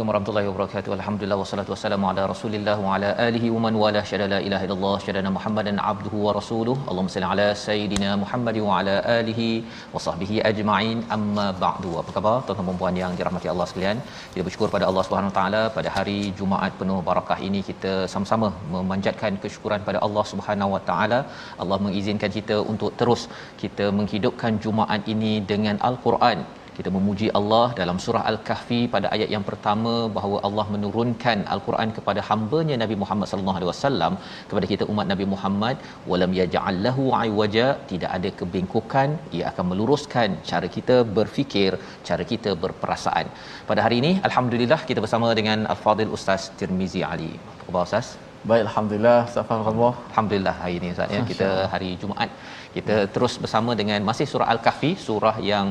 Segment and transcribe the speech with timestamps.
[0.00, 0.92] Assalamualaikum warahmatullahi wabarakatuh.
[0.96, 4.92] Alhamdulillah wassalatu wassalamu ala Rasulillah wa ala alihi wa man wala syada la ilaha illallah
[5.06, 6.76] syada Muhammadan abduhu wa rasuluh.
[6.90, 9.48] Allahumma salli ala sayidina Muhammad wa ala alihi
[9.94, 10.98] wa sahbihi ajma'in.
[11.16, 11.90] Amma ba'du.
[12.02, 14.00] Apa khabar tuan-tuan dan puan yang dirahmati Allah sekalian?
[14.30, 19.36] Kita bersyukur pada Allah Subhanahu taala pada hari Jumaat penuh barakah ini kita sama-sama memanjatkan
[19.44, 21.20] kesyukuran pada Allah Subhanahu wa taala.
[21.64, 23.24] Allah mengizinkan kita untuk terus
[23.64, 26.40] kita menghidupkan Jumaat ini dengan Al-Quran
[26.76, 32.20] kita memuji Allah dalam surah Al-Kahfi pada ayat yang pertama bahawa Allah menurunkan Al-Quran kepada
[32.28, 34.12] hamba-Nya Nabi Muhammad sallallahu alaihi wasallam
[34.50, 35.76] kepada kita umat Nabi Muhammad
[36.12, 41.72] walam yaj'al lahu aywaja tidak ada kebengkokan ia akan meluruskan cara kita berfikir
[42.10, 43.28] cara kita berperasaan.
[43.70, 47.32] Pada hari ini alhamdulillah kita bersama dengan Al-Fadil Ustaz Tirmizi Ali.
[47.52, 48.08] Apa khabar Ustaz?
[48.50, 49.18] Baik, Alhamdulillah.
[49.28, 49.94] Astagfirullah.
[50.10, 51.20] Alhamdulillah hari ini Ustaz ya.
[51.30, 52.30] Kita hari Jumaat.
[52.76, 55.66] Kita terus bersama dengan masih surah Al-Kahfi surah yang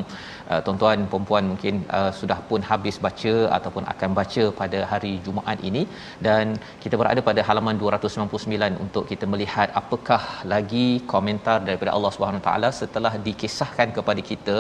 [0.52, 5.60] uh, tuan-tuan perempuan mungkin uh, sudah pun habis baca ataupun akan baca pada hari Jumaat
[5.70, 5.84] ini.
[6.28, 10.22] Dan kita berada pada halaman 299 untuk kita melihat apakah
[10.54, 14.58] lagi komentar daripada Allah Subhanahu taala setelah dikisahkan kepada kita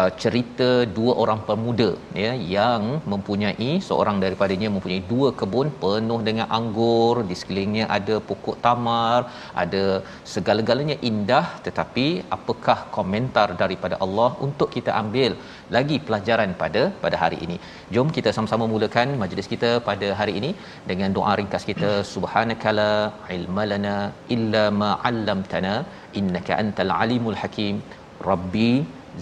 [0.00, 1.88] uh, cerita dua orang pemuda
[2.22, 8.56] ya yang mempunyai seorang daripadanya mempunyai dua kebun penuh dengan anggur di sekelilingnya ada pokok
[8.66, 9.20] tamar
[9.62, 9.84] ada
[10.34, 11.46] segala-galanya indah.
[11.66, 12.06] Tetapi
[12.36, 15.32] apakah komentar daripada Allah untuk kita ambil
[15.76, 17.56] lagi pelajaran pada pada hari ini?
[17.94, 20.52] Jom kita sama-sama mulakan majlis kita pada hari ini
[20.90, 21.90] dengan doa ringkas kita.
[22.14, 22.92] Subhanakala
[23.36, 23.96] ilmalana
[24.36, 25.74] illa ma 'allamtana
[26.20, 27.76] innaka antal alimul hakim.
[28.30, 28.70] Rabbi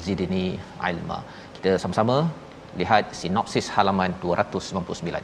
[0.05, 0.47] zidni
[0.91, 1.19] ilma.
[1.57, 2.17] Kita sama-sama
[2.81, 5.23] lihat sinopsis halaman 299.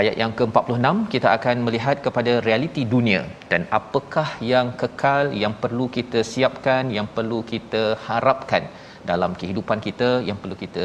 [0.00, 5.86] Ayat yang ke-46 kita akan melihat kepada realiti dunia dan apakah yang kekal yang perlu
[5.96, 8.64] kita siapkan, yang perlu kita harapkan
[9.10, 10.84] dalam kehidupan kita yang perlu kita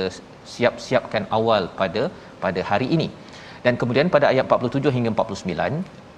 [0.53, 2.03] siap-siapkan awal pada
[2.44, 3.09] pada hari ini.
[3.66, 6.09] Dan kemudian pada ayat 47 hingga 49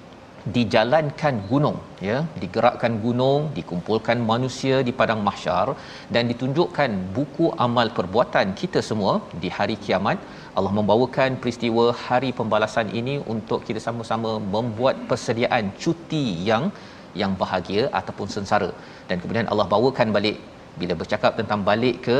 [0.56, 1.78] dijalankan gunung
[2.10, 2.18] ya.
[2.44, 5.68] Digerakkan gunung dikumpulkan manusia di padang mahsyar
[6.14, 9.14] dan ditunjukkan buku amal perbuatan kita semua
[9.44, 10.20] di hari kiamat.
[10.58, 16.66] Allah membawakan peristiwa hari pembalasan ini untuk kita sama-sama membuat persediaan cuti yang
[17.22, 18.72] yang bahagia ataupun sengsara.
[19.08, 20.38] Dan kemudian Allah bawakan balik
[20.82, 22.18] bila bercakap tentang balik ke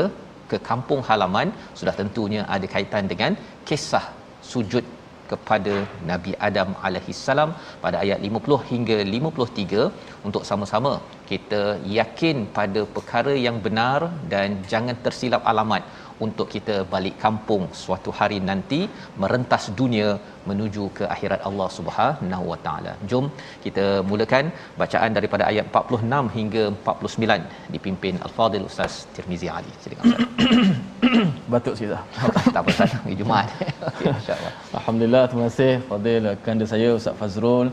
[0.50, 3.32] ke kampung halaman sudah tentunya ada kaitan dengan
[3.68, 4.04] kisah
[4.50, 4.84] sujud
[5.30, 5.74] kepada
[6.10, 7.50] Nabi Adam alaihi salam
[7.84, 9.84] pada ayat 50 hingga 53
[10.28, 10.92] untuk sama-sama
[11.30, 11.62] kita
[11.98, 14.00] yakin pada perkara yang benar
[14.32, 15.84] dan jangan tersilap alamat
[16.26, 18.80] untuk kita balik kampung suatu hari nanti
[19.22, 20.08] merentas dunia
[20.50, 22.92] menuju ke akhirat Allah Subhanahu Wa Taala.
[23.12, 23.26] Jom
[23.64, 24.46] kita mulakan
[24.82, 26.64] bacaan daripada ayat 46 hingga
[26.94, 29.74] 49 dipimpin Al-Fadil Ustaz Tirmizi Ali.
[29.84, 31.10] Silakan Ustaz.
[31.54, 32.02] Batuk sikit dah.
[32.54, 33.48] tak apa Ustaz, hari Jumaat.
[34.20, 34.52] Insya-Allah.
[34.78, 37.68] Alhamdulillah, terima kasih Fadil kanda saya Ustaz Fazrul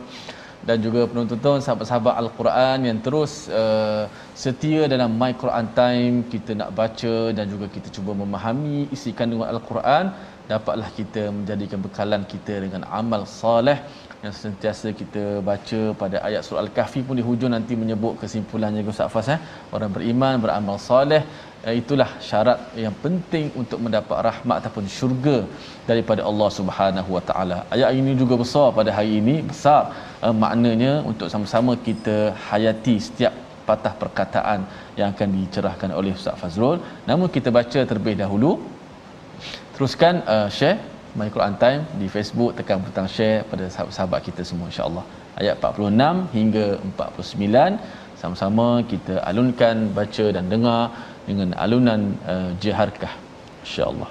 [0.67, 4.03] dan juga penonton sahabat-sahabat Al-Quran yang terus uh,
[4.43, 9.47] setia dalam My Quran Time kita nak baca dan juga kita cuba memahami isi kandungan
[9.53, 10.05] Al-Quran
[10.51, 13.77] dapatlah kita menjadikan bekalan kita dengan amal soleh
[14.23, 19.13] yang sentiasa kita baca pada ayat surah Al-Kahfi pun di hujung nanti menyebut kesimpulannya Ustaz
[19.13, 19.39] Fas eh
[19.75, 25.37] orang beriman beramal soleh eh, itulah syarat yang penting untuk mendapat rahmat ataupun syurga
[25.89, 27.57] daripada Allah Subhanahu Wa Taala.
[27.75, 29.91] Ayat ini juga besar pada hari ini besar
[30.23, 32.17] uh, maknanya untuk sama-sama kita
[32.47, 33.33] hayati setiap
[33.67, 34.59] patah perkataan
[34.99, 36.79] yang akan dicerahkan oleh Ustaz Fazrul.
[37.09, 38.51] Namun kita baca terlebih dahulu.
[39.75, 40.79] Teruskan uh, share
[41.19, 45.05] My Quran Time di Facebook tekan butang share pada sahabat-sahabat kita semua insya-Allah.
[45.41, 46.65] Ayat 46 hingga
[46.95, 50.81] 49 sama-sama kita alunkan baca dan dengar
[51.29, 53.13] dengan alunan uh, jiharkah
[53.61, 54.09] insya-Allah.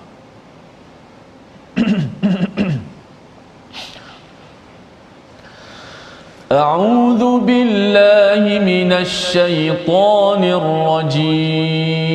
[6.49, 12.09] أعوذ بالله من الشيطان الرجيم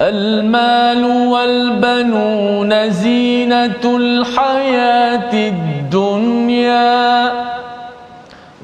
[0.00, 7.00] المال والبنون زينة الحياة الدنيا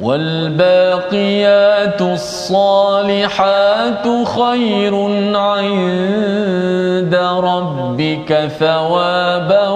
[0.01, 4.09] والباقيات الصالحات
[4.39, 4.95] خير
[5.37, 9.69] عند ربك ثوابا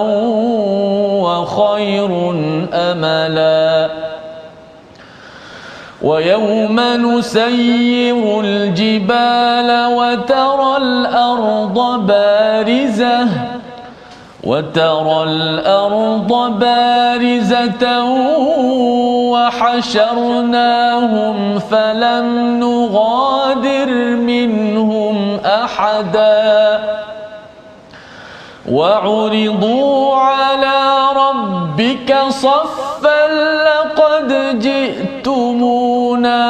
[1.23, 2.11] وخير
[2.73, 3.89] أملا.
[6.01, 13.27] ويوم نسير الجبال وترى الأرض بارزة.
[14.43, 18.03] وترى الأرض بارزة
[20.01, 26.79] وحشرناهم فلم نغادر منهم أحدا
[28.71, 33.27] وعرضوا على ربك صفا
[33.63, 36.41] لقد جئتمونا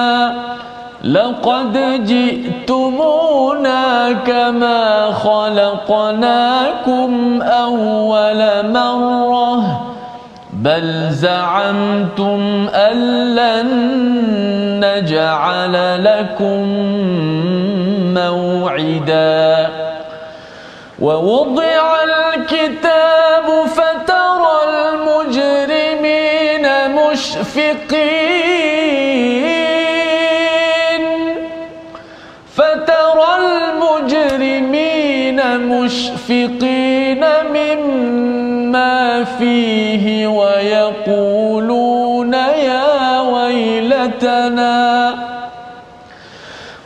[1.03, 3.81] لقد جئتمونا
[4.11, 6.61] كما خلقناكم
[7.41, 9.81] أول مرة
[10.53, 12.95] بل زعمتم أن
[13.35, 13.67] لن
[14.85, 16.65] نجعل لكم
[18.13, 19.69] موعدا.
[20.99, 26.65] ووضع الكتاب فترى المجرمين
[26.95, 28.40] مشفقين.
[35.81, 45.15] مشفقين مما فيه ويقولون يا ويلتنا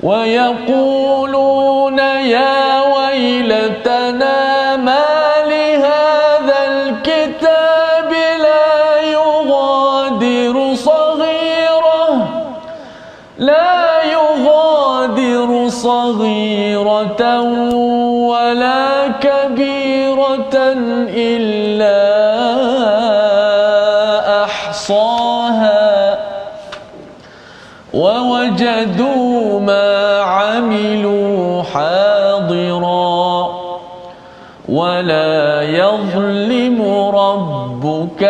[0.04, 5.06] ويقولون يا ويلتنا ما
[5.48, 8.12] لهذا الكتاب
[8.42, 12.28] لا يغادر صغيرة
[13.38, 17.22] لا يغادر صغيرة
[35.05, 35.33] ولا
[35.81, 36.79] يظلم
[37.23, 38.23] ربك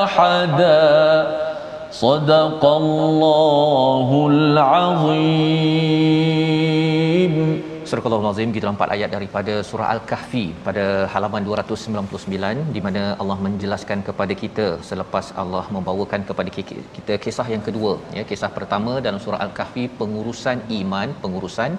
[0.00, 0.82] احدا
[2.04, 5.74] صدق الله العظيم
[7.88, 13.98] Surah Al-Azim kita nampak ayat daripada surah Al-Kahfi pada halaman 299 di mana Allah menjelaskan
[14.08, 16.50] kepada kita selepas Allah membawakan kepada
[16.96, 21.70] kita kisah yang kedua ya kisah pertama dalam surah Al-Kahfi pengurusan iman pengurusan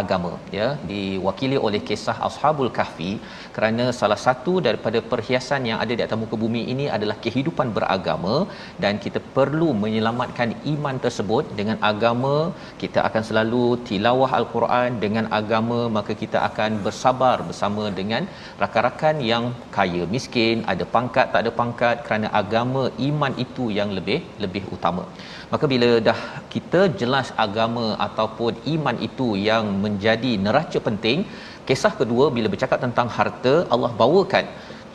[0.00, 3.12] agama ya diwakili oleh kisah ashabul kahfi
[3.56, 8.36] kerana salah satu daripada perhiasan yang ada di atas muka bumi ini adalah kehidupan beragama
[8.84, 12.34] dan kita perlu menyelamatkan iman tersebut dengan agama.
[12.82, 18.22] Kita akan selalu tilawah al-Quran dengan agama maka kita akan bersabar bersama dengan
[18.62, 19.44] rakan-rakan yang
[19.76, 25.04] kaya miskin ada pangkat tak ada pangkat kerana agama iman itu yang lebih lebih utama
[25.52, 26.20] maka bila dah
[26.54, 31.20] kita jelas agama ataupun iman itu yang menjadi neraca penting
[31.68, 34.46] kisah kedua bila bercakap tentang harta Allah bawakan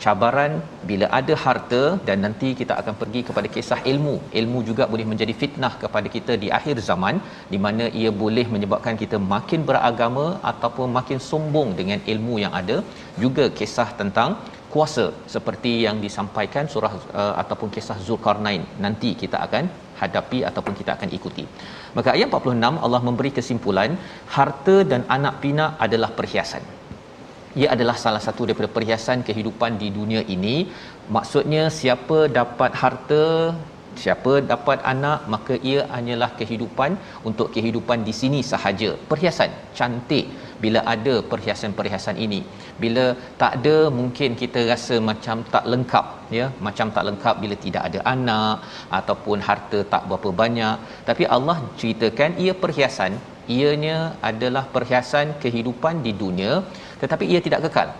[0.04, 0.52] cabaran
[0.88, 4.14] bila ada harta dan nanti kita akan pergi kepada kisah ilmu.
[4.40, 7.16] Ilmu juga boleh menjadi fitnah kepada kita di akhir zaman
[7.52, 12.78] di mana ia boleh menyebabkan kita makin beragama ataupun makin sombong dengan ilmu yang ada.
[13.24, 14.32] Juga kisah tentang
[14.74, 18.64] kuasa seperti yang disampaikan surah uh, ataupun kisah Zulkarnain.
[18.84, 19.64] Nanti kita akan
[20.02, 21.44] hadapi ataupun kita akan ikuti.
[21.96, 23.92] Maka ayat 46 Allah memberi kesimpulan
[24.36, 26.64] harta dan anak pinak adalah perhiasan.
[27.60, 30.56] Ia adalah salah satu daripada perhiasan kehidupan di dunia ini.
[31.16, 33.24] Maksudnya siapa dapat harta
[34.02, 36.92] siapa dapat anak maka ia hanyalah kehidupan
[37.28, 40.26] untuk kehidupan di sini sahaja perhiasan cantik
[40.64, 42.40] bila ada perhiasan-perhiasan ini
[42.82, 43.04] bila
[43.40, 46.06] tak ada mungkin kita rasa macam tak lengkap
[46.38, 48.56] ya macam tak lengkap bila tidak ada anak
[48.98, 50.76] ataupun harta tak berapa banyak.
[51.08, 53.12] Tapi Allah ceritakan ia perhiasan
[53.56, 53.98] ianya
[54.30, 56.54] adalah perhiasan kehidupan di dunia
[57.02, 57.90] tetapi ia tidak kekal.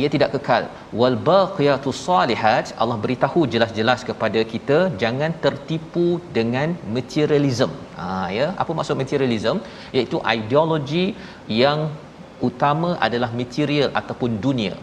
[0.00, 0.62] Ia tidak kekal.
[1.00, 7.70] Wal baqiyatus salihat Allah beritahu jelas-jelas kepada kita jangan tertipu dengan materialism.
[7.98, 8.06] Ha
[8.38, 8.46] ya.
[8.62, 9.58] Apa maksud materialism?
[9.96, 11.04] Iaitu ideologi
[11.62, 11.80] yang
[12.48, 14.74] utama adalah material ataupun dunia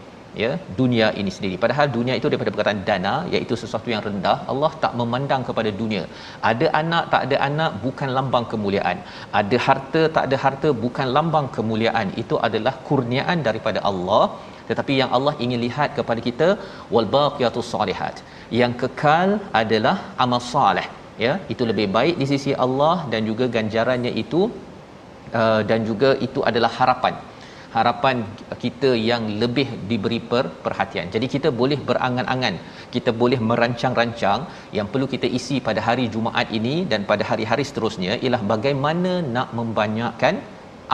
[0.41, 1.55] ya dunia ini sendiri.
[1.63, 6.03] Padahal dunia itu daripada perkataan dana iaitu sesuatu yang rendah Allah tak memandang kepada dunia.
[6.51, 8.97] Ada anak tak ada anak bukan lambang kemuliaan.
[9.41, 12.09] Ada harta tak ada harta bukan lambang kemuliaan.
[12.23, 14.25] Itu adalah kurniaan daripada Allah.
[14.69, 16.49] Tetapi yang Allah ingin lihat kepada kita
[16.93, 18.17] wal baqiyatus salihat.
[18.61, 19.29] Yang kekal
[19.61, 20.87] adalah amal soleh
[21.25, 21.33] ya.
[21.53, 24.41] Itu lebih baik di sisi Allah dan juga ganjarannya itu
[25.39, 27.15] uh, dan juga itu adalah harapan
[27.75, 28.17] harapan
[28.63, 31.07] kita yang lebih diberi per, perhatian.
[31.15, 32.55] Jadi kita boleh berangan-angan,
[32.95, 34.39] kita boleh merancang-rancang
[34.77, 39.49] yang perlu kita isi pada hari Jumaat ini dan pada hari-hari seterusnya ialah bagaimana nak
[39.59, 40.37] membanyakkan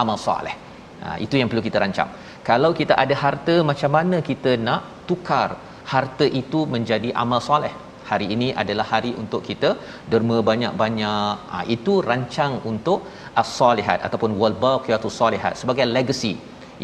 [0.01, 0.55] amal soleh.
[1.03, 2.11] Ha, itu yang perlu kita rancang.
[2.49, 5.49] Kalau kita ada harta, macam mana kita nak tukar
[5.93, 7.73] harta itu menjadi amal soleh?
[8.09, 9.69] Hari ini adalah hari untuk kita
[10.11, 11.31] derma banyak-banyak.
[11.51, 12.99] Ha, itu rancang untuk
[13.41, 16.33] as-solihat ataupun wal baqiyatus solihat sebagai legacy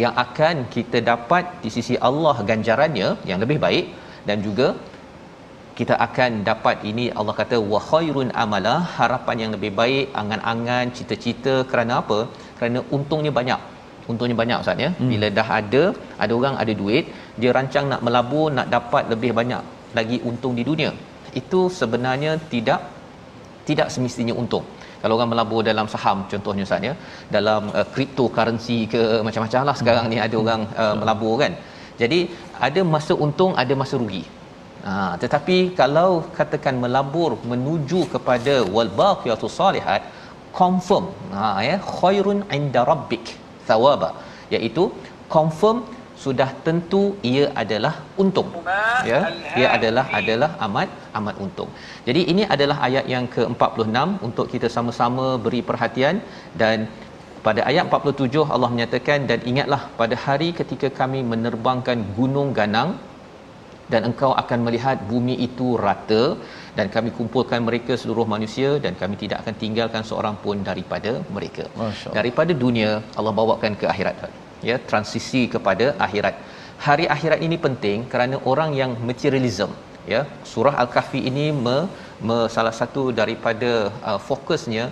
[0.02, 3.86] yang akan kita dapat di sisi Allah ganjarannya yang lebih baik
[4.28, 4.68] dan juga
[5.80, 11.54] kita akan dapat ini Allah kata wa khairun amala harapan yang lebih baik angan-angan cita-cita
[11.72, 12.20] kerana apa?
[12.58, 13.62] Kerana untungnya banyak.
[14.12, 14.90] Untungnya banyak ustaz ya.
[14.92, 15.10] Hmm.
[15.12, 15.84] bila dah ada
[16.24, 17.06] ada orang ada duit
[17.42, 19.64] dia rancang nak melabur nak dapat lebih banyak
[19.98, 20.92] lagi untung di dunia.
[21.42, 22.82] Itu sebenarnya tidak
[23.70, 24.66] tidak semestinya untung
[25.02, 26.94] kalau orang melabur dalam saham contohnya ustaz ya
[27.36, 31.56] dalam uh, cryptocurrency ke macam-macam lah sekarang ni ada orang uh, melabur kan.
[32.02, 32.20] Jadi
[32.68, 34.24] ada masa untung ada masa rugi.
[34.86, 34.94] Ha,
[35.24, 40.02] tetapi kalau katakan melabur menuju kepada wal baqiyatus salihat
[40.60, 41.06] confirm
[41.38, 43.26] ha ya khairun inda rabbik
[43.68, 44.10] thawaba
[44.56, 44.86] iaitu
[45.36, 45.78] confirm
[46.24, 48.50] sudah tentu ia adalah untung.
[49.12, 49.20] Ya
[49.62, 51.70] ia adalah adalah amat amat untung.
[52.08, 53.98] Jadi ini adalah ayat yang ke-46
[54.28, 56.18] untuk kita sama-sama beri perhatian
[56.64, 56.78] dan
[57.46, 62.92] pada ayat 47 Allah menyatakan dan ingatlah pada hari ketika kami menerbangkan gunung ganang
[63.94, 66.24] dan engkau akan melihat bumi itu rata
[66.78, 71.66] dan kami kumpulkan mereka seluruh manusia dan kami tidak akan tinggalkan seorang pun daripada mereka.
[72.20, 74.18] Daripada dunia Allah bawakan ke akhirat
[74.70, 76.36] ya transisi kepada akhirat.
[76.86, 79.72] Hari akhirat ini penting kerana orang yang materialism
[80.14, 80.22] ya.
[80.52, 81.78] Surah al-kahfi ini me,
[82.28, 83.72] me salah satu daripada
[84.10, 84.86] uh, fokusnya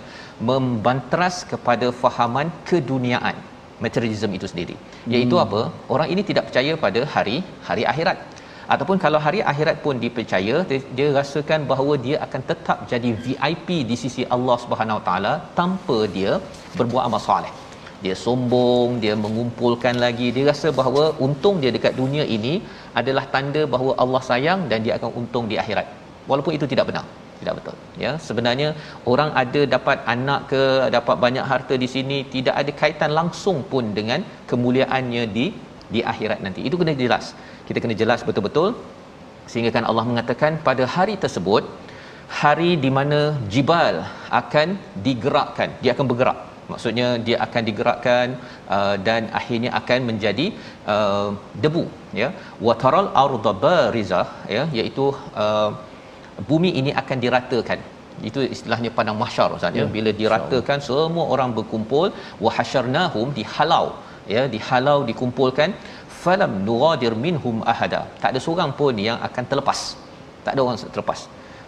[0.50, 3.38] membantras kepada fahaman keduniaan
[3.84, 4.76] materialism itu sendiri.
[5.14, 5.44] Iaitu hmm.
[5.44, 5.60] apa?
[5.94, 7.36] Orang ini tidak percaya pada hari
[7.68, 8.18] hari akhirat.
[8.74, 13.68] Ataupun kalau hari akhirat pun dipercaya dia, dia rasakan bahawa dia akan tetap jadi VIP
[13.90, 16.34] di sisi Allah Subhanahu Wa Taala tanpa dia
[16.78, 17.52] berbuat amal soleh
[18.04, 20.28] dia sombong dia mengumpulkan lagi.
[20.36, 22.54] Dia rasa bahawa untung dia dekat dunia ini
[23.00, 25.88] adalah tanda bahawa Allah sayang dan dia akan untung di akhirat.
[26.30, 27.04] Walaupun itu tidak benar.
[27.40, 27.76] Tidak betul.
[28.02, 28.68] Ya sebenarnya
[29.12, 30.62] orang ada dapat anak ke
[30.96, 35.46] dapat banyak harta di sini tidak ada kaitan langsung pun dengan kemuliaannya di
[35.94, 36.60] di akhirat nanti.
[36.68, 37.32] Itu kena jelas.
[37.68, 38.68] Kita kena jelas betul-betul.
[39.50, 41.64] Sehingga kan Allah mengatakan pada hari tersebut
[42.42, 43.20] hari di mana
[43.52, 43.96] jibal
[44.40, 44.68] akan
[45.06, 46.38] digerakkan dia akan bergerak
[46.72, 48.26] maksudnya dia akan digerakkan
[48.76, 50.46] uh, dan akhirnya akan menjadi
[50.94, 51.30] uh,
[51.62, 51.84] debu
[52.22, 52.28] ya.
[52.66, 55.06] Wataral arda barizah ya iaitu
[55.44, 55.70] uh,
[56.50, 57.80] bumi ini akan diratakan.
[58.28, 62.06] Itu istilahnya padang mahsyar ustaz ya, ya bila diratakan semua orang berkumpul
[62.44, 63.86] wahasyarnahum dihalau
[64.34, 65.72] ya dihalau dikumpulkan.
[66.22, 68.00] Falam nughadir minhum ahada.
[68.22, 69.80] Tak ada seorang pun yang akan terlepas.
[70.44, 71.20] Tak ada orang terlepas.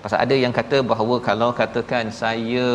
[0.03, 2.67] Pasal ada yang kata bahawa kalau katakan saya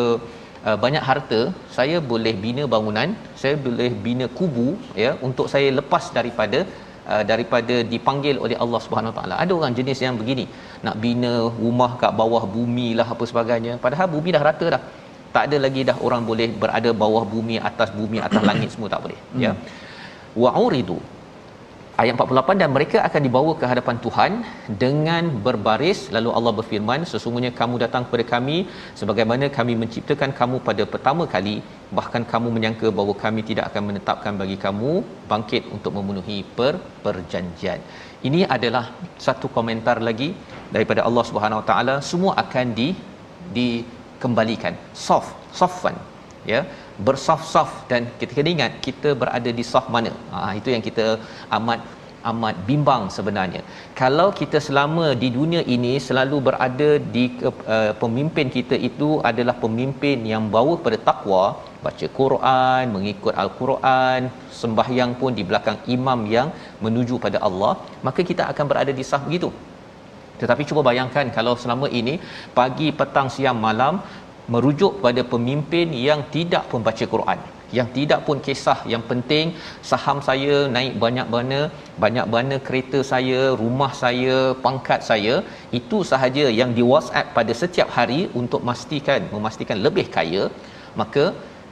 [0.66, 1.40] uh, banyak harta
[1.76, 3.10] saya boleh bina bangunan
[3.42, 4.68] saya boleh bina kubu
[5.04, 6.60] ya untuk saya lepas daripada
[7.12, 9.34] uh, daripada dipanggil oleh Allah Subhanahu taala.
[9.42, 10.46] Ada orang jenis yang begini
[10.86, 13.74] nak bina rumah kat bawah bumi lah apa sebagainya.
[13.84, 14.82] Padahal bumi dah rata dah.
[15.34, 19.00] Tak ada lagi dah orang boleh berada bawah bumi atas bumi atas langit semua tak
[19.04, 19.52] boleh ya.
[19.52, 19.64] Hmm.
[20.42, 20.96] wa'uridu
[22.02, 24.32] ayat 48 dan mereka akan dibawa ke hadapan Tuhan
[24.82, 26.00] dengan berbaris.
[26.16, 28.56] Lalu Allah berfirman sesungguhnya kamu datang kepada kami
[29.00, 31.56] sebagaimana kami menciptakan kamu pada pertama kali.
[31.98, 34.92] Bahkan kamu menyangka bahawa kami tidak akan menetapkan bagi kamu
[35.32, 36.74] bangkit untuk memenuhi per
[37.06, 37.82] perjanjian.
[38.28, 38.84] Ini adalah
[39.26, 40.30] satu komentar lagi
[40.74, 41.96] daripada Allah Subhanahu Wa Taala.
[42.10, 42.88] Semua akan di
[43.56, 44.74] dikembalikan.
[45.06, 45.98] Soft sofan
[46.52, 46.60] ya
[47.06, 50.12] bersaf-saf dan kita kena ingat kita berada di saf mana.
[50.32, 51.06] Ha, itu yang kita
[51.58, 51.80] amat
[52.30, 53.62] amat bimbang sebenarnya.
[54.00, 60.26] Kalau kita selama di dunia ini selalu berada di uh, pemimpin kita itu adalah pemimpin
[60.32, 61.44] yang bawa pada takwa
[61.84, 64.20] baca Quran mengikut al-Quran
[64.60, 66.48] sembahyang pun di belakang imam yang
[66.84, 67.72] menuju pada Allah
[68.06, 69.50] maka kita akan berada di saf begitu.
[70.40, 72.14] Tetapi cuba bayangkan kalau selama ini
[72.58, 73.94] pagi petang siang malam
[74.54, 77.40] merujuk pada pemimpin yang tidak pun baca Quran
[77.76, 79.46] yang tidak pun kisah yang penting.
[79.90, 81.60] Saham saya naik banyak mana
[82.04, 85.34] banyak mana kereta saya rumah saya pangkat saya
[85.80, 90.44] itu sahaja yang di WhatsApp pada setiap hari untuk memastikan memastikan lebih kaya.
[91.00, 91.24] Maka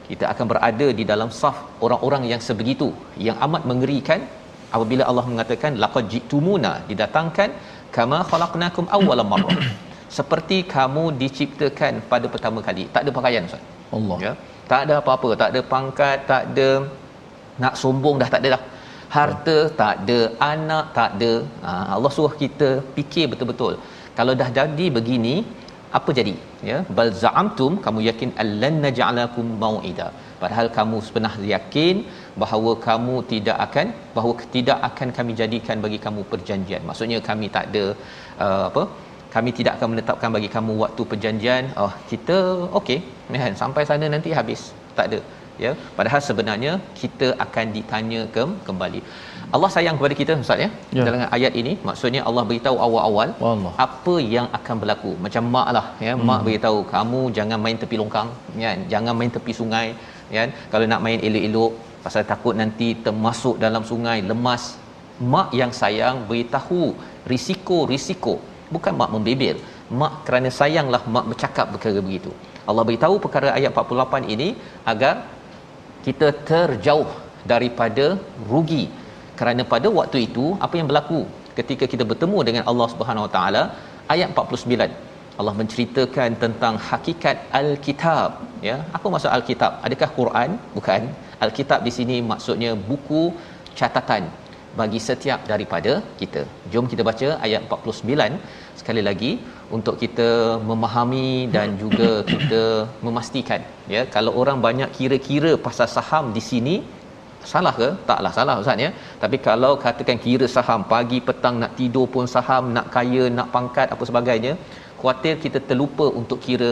[0.08, 1.56] kita akan berada di dalam saf
[1.86, 2.90] orang-orang yang sebegitu
[3.28, 4.20] yang amat mengerikan.
[4.76, 7.50] Apabila Allah mengatakan laqad jitumuna didatangkan
[7.96, 9.58] kama khalaqnakum awwala marrah
[10.18, 12.84] seperti kamu diciptakan pada pertama kali.
[12.94, 13.64] Tak ada pakaian ustaz.
[13.98, 14.18] Allah.
[14.26, 14.32] Ya.
[14.70, 15.30] Tak ada apa-apa.
[15.40, 16.68] Tak ada pangkat tak ada
[17.64, 18.62] nak sombong dah tak ada dah.
[19.16, 20.18] Harta tak ada.
[20.52, 21.32] Anak tak ada.
[21.66, 23.74] Ha, Allah suruh kita fikir betul-betul.
[24.18, 25.36] Kalau dah jadi begini
[25.98, 26.34] apa jadi?
[26.70, 26.78] Ya.
[26.98, 30.08] Bal za'amtum kamu yakin allan naj'alakum mau'ida
[30.40, 31.96] padahal kamu sebenarnya yakin
[32.42, 33.86] bahawa kamu tidak akan
[34.16, 36.82] bahawa tidak akan kami jadikan bagi kamu perjanjian.
[36.88, 37.84] Maksudnya kami tak ada
[38.46, 38.82] uh, apa
[39.34, 41.64] kami tidak akan menetapkan bagi kamu waktu perjanjian.
[41.84, 42.36] Oh kita
[42.80, 42.98] okey.
[43.42, 44.62] Kan sampai sana nanti habis.
[44.98, 45.20] Tak ada
[45.64, 45.72] ya.
[45.96, 49.00] Padahal sebenarnya kita akan ditanya ke kembali.
[49.56, 50.68] Allah sayang kepada kita ustaz ya,
[50.98, 51.02] ya.
[51.06, 53.72] dalam ayat ini maksudnya Allah beritahu awal-awal Allah.
[53.86, 55.12] apa yang akan berlaku.
[55.26, 56.14] Macam mak lah ya.
[56.14, 56.24] Hmm.
[56.30, 58.30] mak beritahu kamu jangan main tepi longkang
[58.64, 58.78] kan.
[58.94, 59.86] Jangan main tepi sungai
[60.38, 60.50] kan.
[60.72, 61.72] Kalau nak main elok-elok
[62.06, 64.64] pasal takut nanti termasuk dalam sungai lemas.
[65.32, 66.82] Mak yang sayang beritahu
[67.32, 68.34] risiko-risiko
[68.74, 69.56] bukan mak membebel
[70.00, 72.30] mak kerana sayanglah mak bercakap perkara begitu.
[72.68, 74.48] Allah beritahu perkara ayat 48 ini
[74.92, 75.14] agar
[76.06, 77.10] kita terjauh
[77.52, 78.06] daripada
[78.50, 78.84] rugi.
[79.38, 81.20] Kerana pada waktu itu apa yang berlaku?
[81.58, 83.62] Ketika kita bertemu dengan Allah Subhanahu Wa Taala
[84.14, 85.04] ayat 49
[85.40, 88.30] Allah menceritakan tentang hakikat al-kitab.
[88.68, 89.72] Ya apa maksud al-kitab?
[89.86, 90.50] Adakah Quran?
[90.76, 91.02] Bukan.
[91.44, 93.22] Al-kitab di sini maksudnya buku
[93.78, 94.24] catatan
[94.80, 96.42] bagi setiap daripada kita.
[96.72, 99.30] Jom kita baca ayat 49 sekali lagi
[99.76, 100.28] untuk kita
[100.70, 102.62] memahami dan juga kita
[103.06, 103.60] memastikan
[103.94, 106.76] ya kalau orang banyak kira-kira pasal saham di sini
[107.52, 107.88] salah ke?
[108.08, 108.90] Taklah salah ustaz ya.
[109.22, 113.88] Tapi kalau katakan kira saham pagi petang nak tidur pun saham, nak kaya, nak pangkat
[113.94, 114.52] apa sebagainya,
[115.00, 116.70] khuatir kita terlupa untuk kira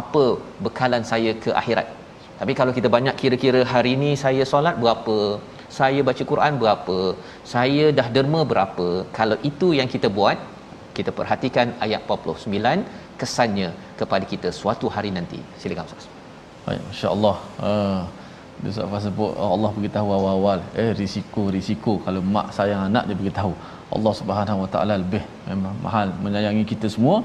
[0.00, 0.24] apa
[0.64, 1.88] bekalan saya ke akhirat.
[2.40, 5.16] Tapi kalau kita banyak kira-kira hari ini saya solat berapa,
[5.78, 6.98] saya baca Quran berapa,
[7.54, 8.88] saya dah derma berapa.
[9.18, 10.38] Kalau itu yang kita buat,
[10.98, 12.86] kita perhatikan ayat 49
[13.20, 15.40] kesannya kepada kita suatu hari nanti.
[15.60, 16.06] Silakan Ustaz.
[16.66, 17.36] Baik, masya-Allah.
[17.68, 18.02] Uh,
[18.66, 23.16] Ustaz Fah sebut oh, Allah beritahu awal-awal eh risiko risiko kalau mak sayang anak dia
[23.20, 23.52] beritahu
[23.96, 27.16] Allah Subhanahu Wa Taala lebih memang mahal menyayangi kita semua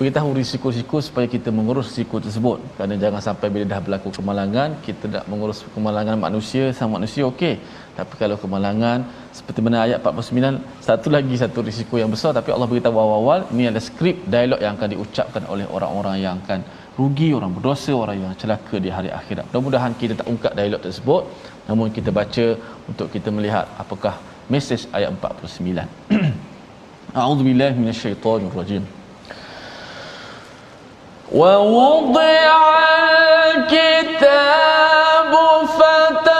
[0.00, 2.58] beritahu risiko-risiko supaya kita mengurus risiko tersebut.
[2.76, 7.54] Kerana jangan sampai bila dah berlaku kemalangan kita tak mengurus kemalangan manusia sama manusia okey.
[7.98, 9.04] Tapi kalau kemalangan
[9.38, 13.64] seperti mana ayat 49 satu lagi satu risiko yang besar tapi Allah beritahu awal-awal ini
[13.72, 16.64] ada skrip dialog yang akan diucapkan oleh orang-orang yang akan
[17.00, 19.44] rugi orang berdosa orang yang celaka di hari akhirat.
[19.50, 21.22] Mudah-mudahan kita tak ungkap dialog tersebut
[21.68, 22.46] namun kita baca
[22.92, 24.14] untuk kita melihat apakah
[24.54, 25.84] mesej ayat 49
[27.20, 28.82] A'udzubillahi minasyaitonirrajim
[31.34, 32.20] ووضع
[33.54, 35.32] الكتاب
[35.78, 36.39] فترى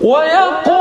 [0.00, 0.79] ويقولون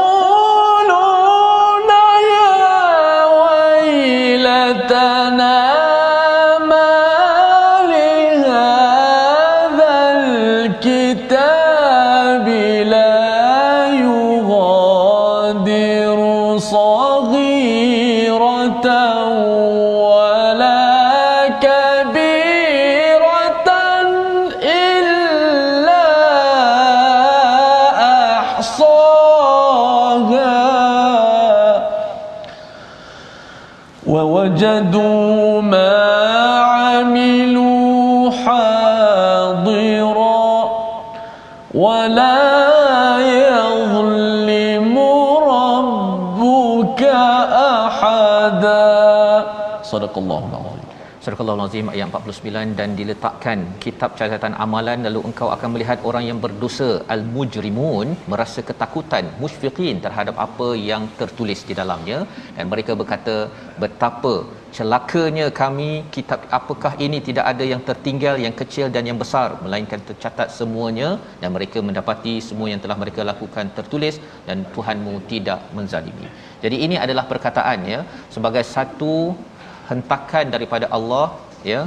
[50.11, 51.01] Sadaqallahul azim.
[51.25, 56.39] Surah Al-Azim ayat 49 dan diletakkan kitab catatan amalan lalu engkau akan melihat orang yang
[56.45, 62.19] berdosa al-mujrimun merasa ketakutan musyfiqin terhadap apa yang tertulis di dalamnya
[62.57, 63.37] dan mereka berkata
[63.83, 64.35] betapa
[64.79, 70.01] celakanya kami kitab apakah ini tidak ada yang tertinggal yang kecil dan yang besar melainkan
[70.09, 71.11] tercatat semuanya
[71.43, 74.17] dan mereka mendapati semua yang telah mereka lakukan tertulis
[74.49, 76.29] dan Tuhanmu tidak menzalimi.
[76.65, 78.01] Jadi ini adalah perkataan ya
[78.37, 79.15] sebagai satu
[79.91, 81.27] hentakan daripada Allah
[81.73, 81.81] ya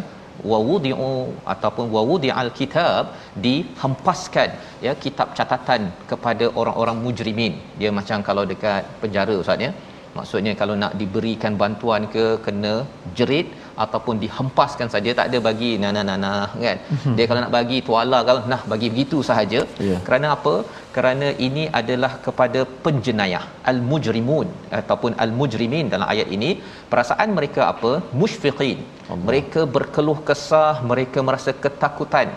[0.51, 1.11] wawudi'u
[1.53, 3.13] ataupun wawudi'al kitab
[3.45, 4.49] dihempaskan
[4.85, 7.55] ya kitab catatan kepada orang-orang mujrimin.
[7.81, 9.71] Dia macam kalau dekat penjara ustaz ya.
[10.17, 12.73] Maksudnya kalau nak diberikan bantuan ke kena
[13.17, 13.47] jerit
[13.83, 16.33] ataupun dihempaskan saja tak ada bagi nana nana
[16.65, 16.77] kan.
[16.95, 17.15] Mhm.
[17.17, 19.62] dia kalau nak bagi tuala kalau nah bagi begitu sahaja.
[19.89, 19.99] Yeah.
[20.07, 20.55] kerana apa?
[20.95, 24.49] Kerana ini adalah kepada penjenayah al mujrimun
[24.81, 26.51] ataupun al mujrimin dalam ayat ini.
[26.91, 27.93] Perasaan mereka apa?
[28.21, 28.79] Musyfiqin
[29.27, 32.29] mereka berkeluh kesah mereka merasa ketakutan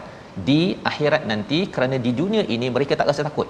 [0.49, 1.61] di akhirat nanti.
[1.75, 3.49] Kerana di dunia ini mereka tak rasa takut.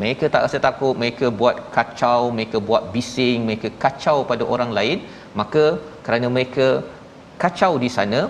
[0.00, 4.98] Mereka tak rasa takut mereka buat kacau mereka buat bising mereka kacau pada orang lain.
[5.40, 5.64] Maka
[6.06, 6.66] kerana mereka
[7.42, 8.20] kacau di sana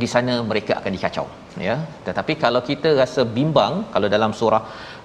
[0.00, 1.26] di sana mereka akan dikacau
[1.66, 1.74] ya.
[2.06, 4.60] Tetapi kalau kita rasa bimbang kalau dalam surah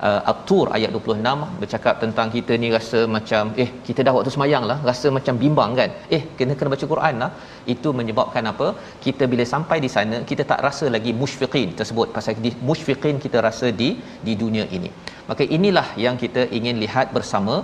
[0.07, 4.65] uh, at-tur ayat 26 bercakap tentang kita ni rasa macam eh kita dah waktu semayang
[4.71, 5.89] lah rasa macam bimbang kan?
[6.17, 7.31] Eh kena kena baca Quran lah.
[7.73, 8.67] Itu menyebabkan apa?
[9.05, 13.39] Kita bila sampai di sana kita tak rasa lagi musyfiqin tersebut pasal di musyfiqin kita
[13.47, 13.89] rasa di
[14.27, 14.91] di dunia ini.
[15.29, 17.55] Maka inilah yang kita ingin lihat bersama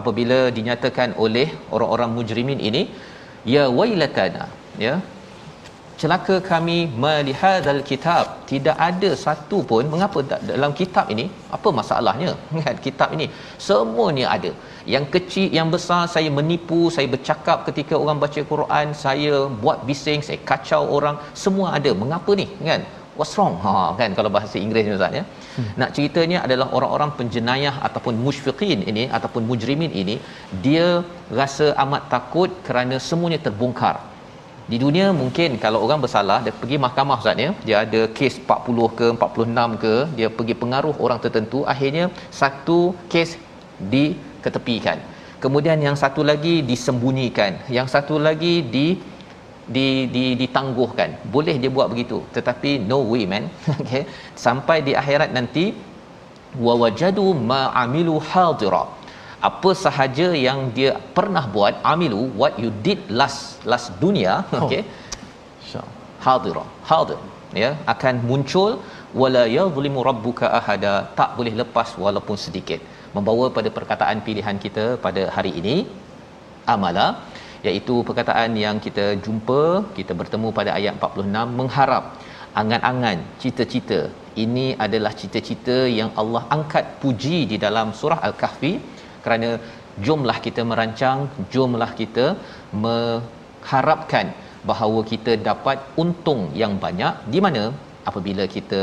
[0.00, 2.82] apabila dinyatakan oleh orang-orang mujrimin ini
[3.54, 4.44] ya wailatana
[4.86, 4.94] ya.
[6.00, 8.24] Celaka kami malihadzal kitab.
[8.50, 10.18] Tidak ada satu pun mengapa
[10.50, 11.24] dalam kitab ini
[11.56, 12.30] apa masalahnya?
[12.66, 13.26] Kan kitab ini
[13.68, 14.52] semuanya ada.
[14.94, 20.22] Yang kecil yang besar saya menipu saya bercakap ketika orang baca Quran saya buat bising
[20.28, 21.92] saya kacau orang semua ada.
[22.02, 22.46] Mengapa ni?
[22.68, 22.84] Kan
[23.18, 23.56] what's wrong?
[23.64, 25.24] Ha kan kalau bahasa Inggeris ustaz ya.
[25.58, 25.70] Hmm.
[25.80, 30.16] nak ceritanya adalah orang-orang penjenayah ataupun musyfiqin ini ataupun mujrimin ini
[30.66, 30.88] dia
[31.40, 33.96] rasa amat takut kerana semuanya terbongkar
[34.72, 37.50] di dunia mungkin kalau orang bersalah dia pergi mahkamah ustaz ya.
[37.66, 42.04] Dia ada kes 40 ke 46 ke dia pergi pengaruh orang tertentu akhirnya
[42.40, 42.78] satu
[43.12, 43.30] kes
[43.92, 44.98] diketepikan.
[45.44, 48.86] Kemudian yang satu lagi disembunyikan yang satu lagi di
[49.76, 51.10] di di ditangguhkan.
[51.34, 53.46] Boleh dia buat begitu tetapi no way man.
[53.82, 54.04] Okey
[54.46, 55.64] sampai di akhirat nanti
[56.66, 58.84] wa wajadu ma amilu hadira
[59.48, 64.32] apa sahaja yang dia pernah buat amilu what you did last last dunia
[64.66, 64.82] okey
[65.80, 65.88] oh.
[66.26, 67.20] hadira hadir
[67.62, 67.70] ya?
[67.92, 68.70] Akan muncul
[69.20, 70.94] wala yadhlimu rabbuka ahada.
[71.20, 72.80] Tak boleh lepas walaupun sedikit.
[73.16, 75.76] Membawa pada perkataan pilihan kita pada hari ini
[76.74, 77.06] amala
[77.66, 79.62] iaitu perkataan yang kita jumpa
[79.98, 82.04] kita bertemu pada ayat 46 mengharap
[82.60, 84.00] angan-angan cita-cita.
[84.44, 88.72] Ini adalah cita-cita yang Allah angkat puji di dalam surah al-kahfi
[89.24, 89.50] kerana
[90.06, 91.18] jumlah kita merancang
[91.54, 92.26] jumlah kita
[92.84, 94.26] mengharapkan
[94.70, 97.14] bahawa kita dapat untung yang banyak.
[97.34, 97.62] Di mana
[98.10, 98.82] apabila kita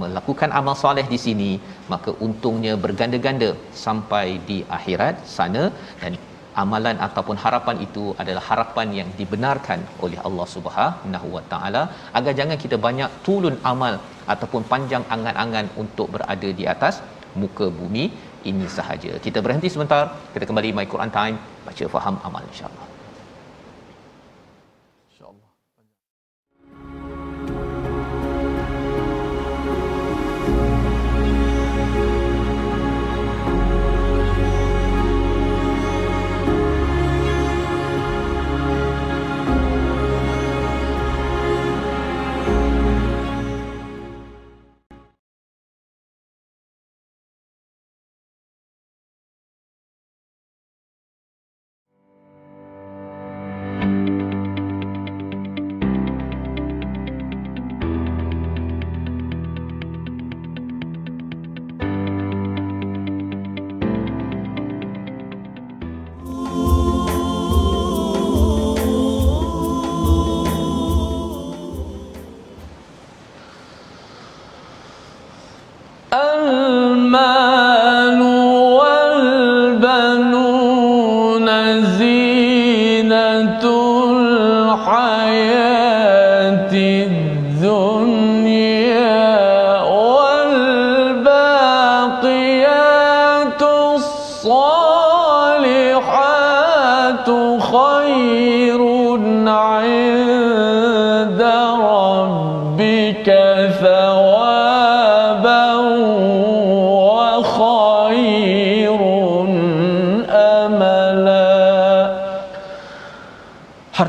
[0.00, 1.50] melakukan amal soleh di sini
[1.92, 3.50] maka untungnya berganda-ganda
[3.86, 5.64] sampai di akhirat sana.
[6.02, 6.14] Dan
[6.62, 11.82] amalan ataupun harapan itu adalah harapan yang dibenarkan oleh Allah Subhanahu Wa Taala.
[12.18, 13.96] Agar jangan kita banyak tulun amal
[14.34, 16.96] ataupun panjang angan-angan untuk berada di atas
[17.42, 18.04] muka bumi
[18.46, 19.18] ini sahaja.
[19.18, 22.95] Kita berhenti sebentar, kita kembali My Quran Time baca faham amal insya-Allah.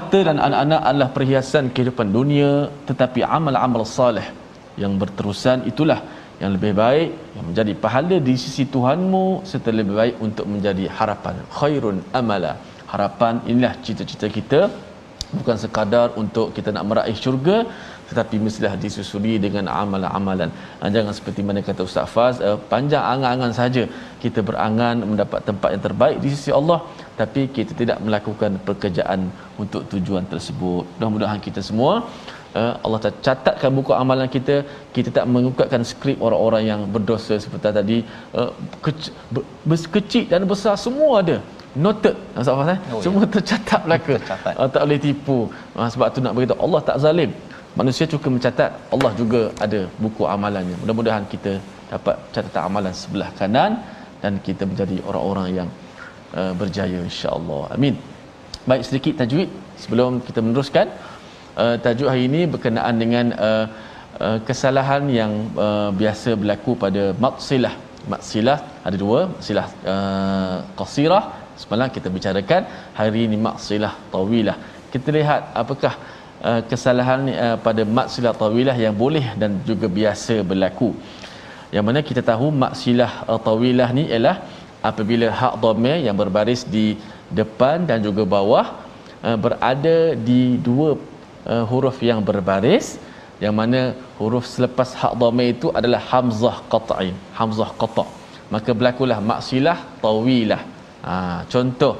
[0.07, 2.51] Harta dan anak-anak adalah perhiasan kehidupan dunia
[2.89, 4.27] tetapi amal-amal saleh
[4.81, 5.99] yang berterusan itulah
[6.41, 11.35] yang lebih baik yang menjadi pahala di sisi Tuhanmu serta lebih baik untuk menjadi harapan.
[11.57, 12.53] Khairun amala.
[12.91, 14.61] Harapan inilah cita-cita kita.
[15.37, 17.57] Bukan sekadar untuk kita nak meraih syurga
[18.09, 20.49] tetapi mestilah disusuli dengan amalan-amalan.
[20.79, 23.83] Ha, jangan seperti mana kata Ustaz Faz, uh, panjang angan-angan saja.
[24.23, 26.79] Kita berangan mendapat tempat yang terbaik di sisi Allah
[27.19, 29.19] tapi kita tidak melakukan pekerjaan
[29.61, 30.83] untuk tujuan tersebut.
[30.97, 32.05] Mudah-mudahan kita semua
[32.59, 34.55] uh, Allah catatkan buku amalan kita,
[34.95, 37.97] kita tak mengungkapkan skrip orang-orang yang berdosa seperti tadi.
[38.39, 38.51] Uh,
[38.85, 39.13] kecil,
[39.97, 41.37] kecil dan besar semua ada.
[41.85, 42.15] Noted.
[42.41, 42.79] Ustaz Faz eh?
[42.93, 43.29] oh, semua ya.
[43.35, 44.15] tercatat belaka.
[44.59, 45.39] Uh, tak boleh tipu.
[45.77, 47.31] Uh, sebab tu nak beritahu Allah tak zalim.
[47.79, 50.75] Manusia cukup mencatat Allah juga ada buku amalannya.
[50.81, 51.53] Mudah-mudahan kita
[51.93, 53.71] dapat catatan amalan sebelah kanan
[54.23, 55.69] dan kita menjadi orang-orang yang
[56.33, 57.61] uh, berjaya insya-Allah.
[57.75, 57.95] Amin.
[58.69, 59.49] Baik sedikit tajwid
[59.83, 60.87] sebelum kita meneruskan.
[61.57, 63.65] Uh, tajuk hari ini berkenaan dengan uh,
[64.19, 65.31] uh, kesalahan yang
[65.67, 67.73] uh, biasa berlaku pada maksilah.
[68.13, 71.23] Maksilah ada dua maksilah uh, qasirah.
[71.61, 72.61] Semalam kita bicarakan
[72.99, 74.57] hari ini maksilah tawilah.
[74.93, 75.95] Kita lihat apakah
[76.37, 80.89] Uh, kesalahan uh, pada maksilah tawilah yang boleh dan juga biasa berlaku.
[81.75, 84.35] Yang mana kita tahu maksilah uh, tawilah ni ialah
[84.89, 86.87] apabila hak dhamir yang berbaris di
[87.39, 88.65] depan dan juga bawah
[89.27, 89.97] uh, berada
[90.29, 90.89] di dua
[91.51, 92.87] uh, huruf yang berbaris
[93.43, 93.81] yang mana
[94.19, 98.09] huruf selepas hak dhamir itu adalah hamzah qat'i, hamzah qata'.
[98.53, 100.61] Maka berlakulah maksilah tawilah.
[101.07, 101.15] Ha,
[101.53, 101.93] contoh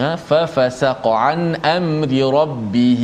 [0.00, 1.40] ha fa fasaqa an
[1.76, 3.02] amri rabbih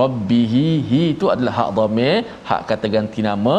[0.00, 0.54] rabbih
[0.90, 2.16] hi itu adalah hak dhamir
[2.48, 3.56] hak kata ganti nama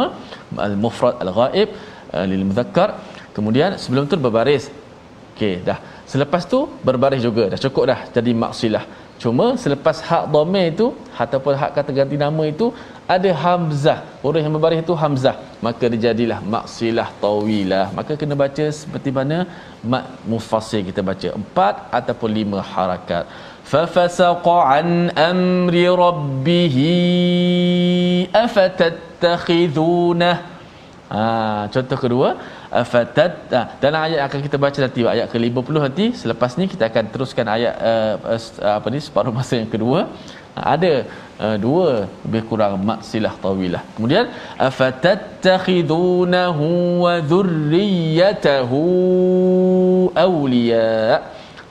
[0.67, 1.69] al mufrad al ghaib
[2.15, 2.89] uh, lil mudzakkar
[3.37, 4.65] kemudian sebelum tu berbaris.
[5.33, 5.79] Okey dah.
[6.11, 7.43] Selepas tu berbaris juga.
[7.53, 8.85] Dah cukup dah jadi maksilah.
[9.23, 10.87] Cuma selepas hak dhamir itu
[11.23, 12.65] ataupun hak kata ganti nama itu
[13.15, 13.99] ada hamzah.
[14.21, 15.35] Huruf yang berbaris itu hamzah.
[15.65, 17.85] Maka dia jadilah maksilah tawilah.
[17.97, 19.37] Maka kena baca seperti mana
[19.91, 21.29] mat mufassir kita baca.
[21.39, 23.25] Empat ataupun lima harakat.
[23.71, 24.87] Fa fasaqa an
[25.31, 26.75] amri rabbih
[28.43, 30.29] afatattakhiduna
[31.13, 31.23] ha
[31.73, 32.29] contoh kedua
[32.81, 37.05] afatat ha, dalam ayat akan kita baca nanti ayat ke-50 nanti selepas ni kita akan
[37.13, 38.41] teruskan ayat uh, uh,
[38.77, 39.99] apa ni separuh masa yang kedua.
[40.57, 40.93] Ada
[41.37, 41.89] uh, dua
[42.25, 43.83] lebih kurang maksilah tawilah.
[43.95, 44.25] Kemudian
[44.67, 46.67] afatattakhidunahu
[47.05, 48.81] wa dhurriyyatahu
[50.25, 50.91] awliya.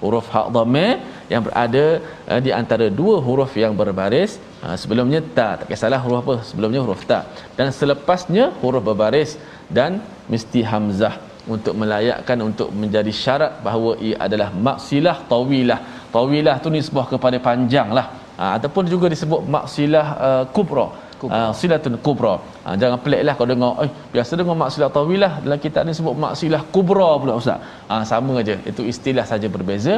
[0.01, 0.95] Huruf hak dhamir
[1.33, 1.85] yang berada
[2.31, 4.33] uh, di antara dua huruf yang berbaris
[4.67, 7.21] uh, sebelumnya ta tak kisahlah huruf apa sebelumnya huruf ta
[7.59, 9.33] dan selepasnya huruf berbaris
[9.79, 11.15] dan mesti hamzah
[11.55, 15.81] untuk melayakkan untuk menjadi syarat bahawa ia adalah maksilah tawilah
[16.17, 18.07] tawilah tu nisbah kepada panjang lah
[18.39, 20.87] ha, ataupun juga disebut maksilah uh, kubra
[21.25, 22.35] Uh, silatun kubra.
[22.65, 26.61] Ha, jangan peliklah kau dengar, eh biasa dengar maksilah tawilah dalam kitab ni sebut maksilah
[26.75, 27.57] kubra pula ustaz.
[27.89, 28.55] Ha, sama aja.
[28.71, 29.95] Itu istilah saja berbeza.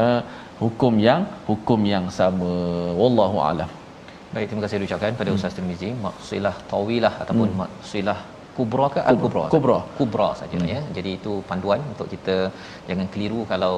[0.00, 0.20] Uh,
[0.62, 2.50] hukum yang hukum yang sama.
[3.00, 3.70] Wallahu alam.
[4.34, 5.38] Baik, terima kasih ucapkan pada hmm.
[5.38, 5.90] Ustaz Tirmizi.
[6.06, 7.60] Maksilah tawilah ataupun hmm.
[7.62, 8.18] maksilah
[8.56, 9.78] kubra ke al kubra kubra.
[9.98, 10.70] Kubra saja hmm.
[10.72, 10.80] ya.
[10.96, 12.36] Jadi itu panduan untuk kita
[12.88, 13.74] jangan keliru kalau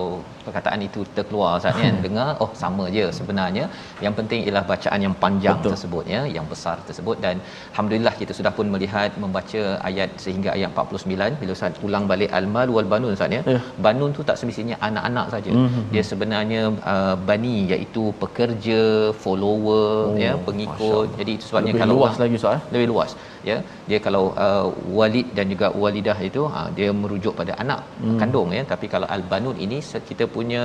[0.46, 3.64] perkataan itu terkeluar saat ni kan dengar oh sama je sebenarnya.
[4.04, 5.72] Yang penting ialah bacaan yang panjang Betul.
[5.74, 7.16] tersebut ya yang besar tersebut.
[7.24, 7.36] Dan
[7.72, 12.68] alhamdulillah kita sudah pun melihat membaca ayat sehingga ayat 49 bila Ustaz ulang balik al-mal
[12.76, 13.42] wal banun Ustaz ya.
[13.54, 13.62] Yeah.
[13.86, 15.52] banun tu tak semestinya anak-anak saja.
[15.52, 15.84] Mm-hmm.
[15.92, 18.80] dia sebenarnya uh, bani iaitu pekerja
[19.22, 21.08] follower oh, ya pengikut.
[21.20, 22.62] jadi itu sebabnya lebih kalau luas lagi Ustaz eh?
[22.74, 23.10] lebih luas
[23.50, 23.56] ya.
[23.90, 24.66] Dia kalau uh,
[24.98, 28.18] walid dan juga walidah itu ha, dia merujuk pada anak hmm.
[28.20, 28.62] kandung ya.
[28.72, 29.78] Tapi kalau al banun ini
[30.10, 30.62] kita punya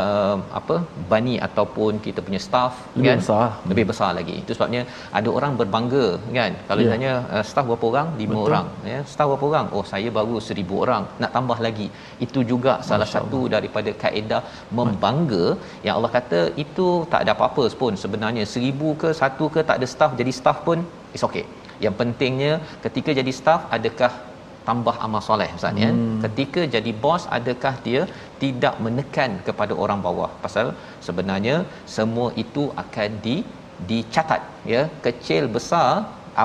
[0.00, 0.76] uh, apa
[1.12, 3.48] bani ataupun kita punya staff lebih kan besar.
[3.70, 4.36] lebih besar lagi.
[4.42, 4.82] Itu sebabnya
[5.20, 6.06] ada orang berbangga
[6.38, 6.52] kan.
[6.70, 6.92] Kalau yeah.
[6.94, 8.08] tanya uh, staff berapa orang?
[8.22, 8.46] Lima Betul.
[8.48, 9.00] orang ya.
[9.12, 9.66] Staff berapa orang?
[9.76, 11.04] Oh saya baru seribu orang.
[11.22, 11.88] Nak tambah lagi.
[12.26, 13.14] Itu juga Masya salah Allah.
[13.16, 14.42] satu daripada kaedah
[14.78, 15.44] membangga.
[15.86, 17.94] Yang Allah kata itu tak ada apa-apa pun.
[18.04, 20.78] Sebenarnya seribu ke satu ke tak ada staff jadi staff pun
[21.16, 21.44] is okay
[21.84, 22.52] yang pentingnya
[22.84, 24.12] ketika jadi staff adakah
[24.68, 25.90] tambah amal soleh ustaz ya?
[25.92, 26.18] Hmm.
[26.24, 28.02] ketika jadi bos adakah dia
[28.42, 30.30] tidak menekan kepada orang bawah?
[30.44, 30.66] Pasal
[31.06, 31.56] sebenarnya
[31.96, 33.36] semua itu akan di
[33.90, 34.82] dicatat ya?
[35.06, 35.88] Kecil besar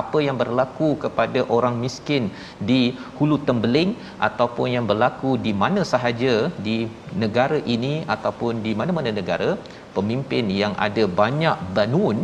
[0.00, 2.24] apa yang berlaku kepada orang miskin
[2.68, 2.80] di
[3.18, 3.90] hulu tembeling
[4.28, 6.34] ataupun yang berlaku di mana sahaja
[6.66, 6.78] di
[7.22, 9.50] negara ini ataupun di mana-mana negara
[9.96, 12.18] pemimpin yang ada banyak banun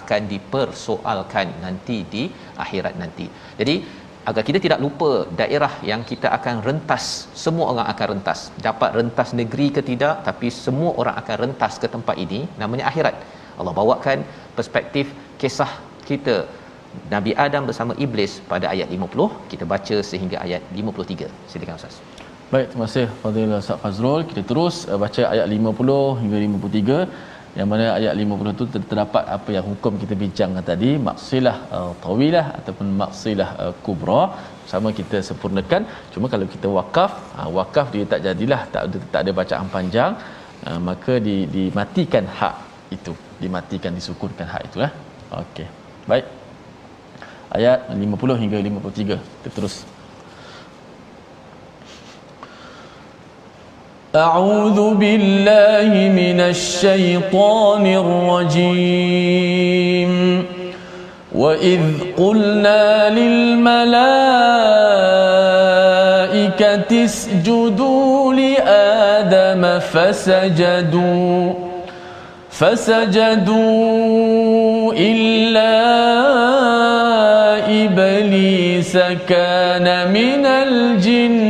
[0.00, 2.22] akan dipersoalkan nanti di
[2.64, 3.26] akhirat nanti.
[3.60, 3.74] Jadi
[4.30, 7.04] agar kita tidak lupa daerah yang kita akan rentas
[7.44, 8.40] semua orang akan rentas.
[8.68, 13.16] Dapat rentas negeri ke tidak tapi semua orang akan rentas ke tempat ini namanya akhirat.
[13.58, 14.18] Allah bawakan
[14.58, 15.08] perspektif
[15.42, 15.72] kisah
[16.10, 16.36] kita.
[17.14, 21.96] Nabi Adam bersama iblis pada ayat 50 kita baca sehingga ayat 53 silakan ustaz.
[22.52, 24.22] Baik, terima kasih Fadil Ustaz Fazrul.
[24.30, 29.50] Kita terus uh, baca ayat 50 hingga 53 yang mana ayat 50 itu terdapat apa
[29.56, 34.22] yang hukum kita bincangkan tadi maksilah uh, tawilah ataupun maksilah uh, kubra.
[34.70, 35.82] Sama kita sempurnakan.
[36.14, 40.12] Cuma kalau kita wakaf uh, wakaf dia tak jadilah tak ada tak ada bacaan panjang
[40.68, 42.54] uh, maka di dimatikan hak
[42.96, 43.14] itu.
[43.42, 44.92] Dimatikan disukurkan hak itu lah
[45.42, 45.66] okey.
[46.10, 46.26] Baik.
[47.58, 49.74] Ayat 50 hingga 53 kita terus
[54.16, 57.86] أعوذ بالله من الشيطان
[58.66, 60.12] الرجيم.
[61.34, 61.80] وإذ
[62.18, 63.84] قلنا للملائكة
[67.04, 71.52] اسجدوا لآدم فسجدوا
[72.50, 73.62] فسجدوا
[74.92, 75.76] إلا
[77.84, 78.96] إبليس
[79.28, 81.49] كان من الجن.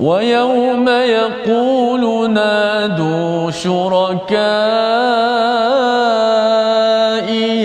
[0.00, 4.28] ويوم يقول نادوا شركائي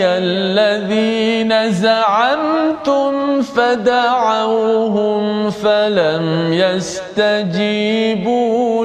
[0.05, 8.05] الذين زعمتم فدعوهم فلم يستجيبوا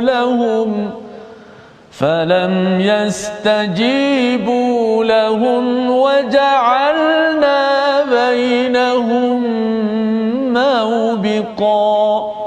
[0.01, 0.91] لهم
[1.91, 4.25] فلم يستجيبوا
[5.05, 7.69] لهم وجعلنا
[8.05, 9.45] بينهم
[10.53, 12.38] موبقا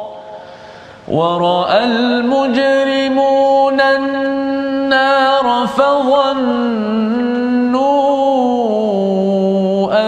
[1.12, 6.22] ورأى المجرمون النار فظنوا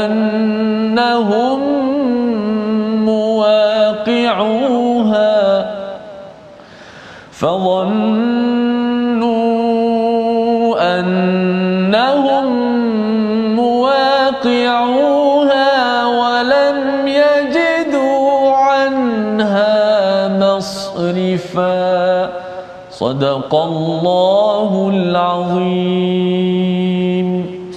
[0.05, 1.59] أنهم
[3.05, 4.53] مواقعوها
[7.31, 8.12] فظنوا
[23.02, 26.48] صدق الله العظيم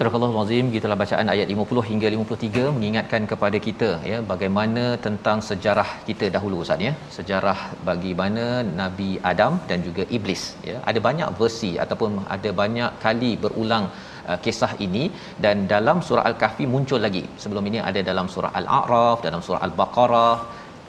[0.01, 5.89] Surah Al-Azim gitulah bacaan ayat 50 hingga 53 mengingatkan kepada kita ya bagaimana tentang sejarah
[6.07, 8.45] kita dahulu Ustaz ya sejarah bagi mana
[8.79, 13.85] Nabi Adam dan juga iblis ya ada banyak versi ataupun ada banyak kali berulang
[14.29, 15.03] uh, kisah ini
[15.45, 20.37] dan dalam surah Al-Kahfi muncul lagi sebelum ini ada dalam surah Al-A'raf dalam surah Al-Baqarah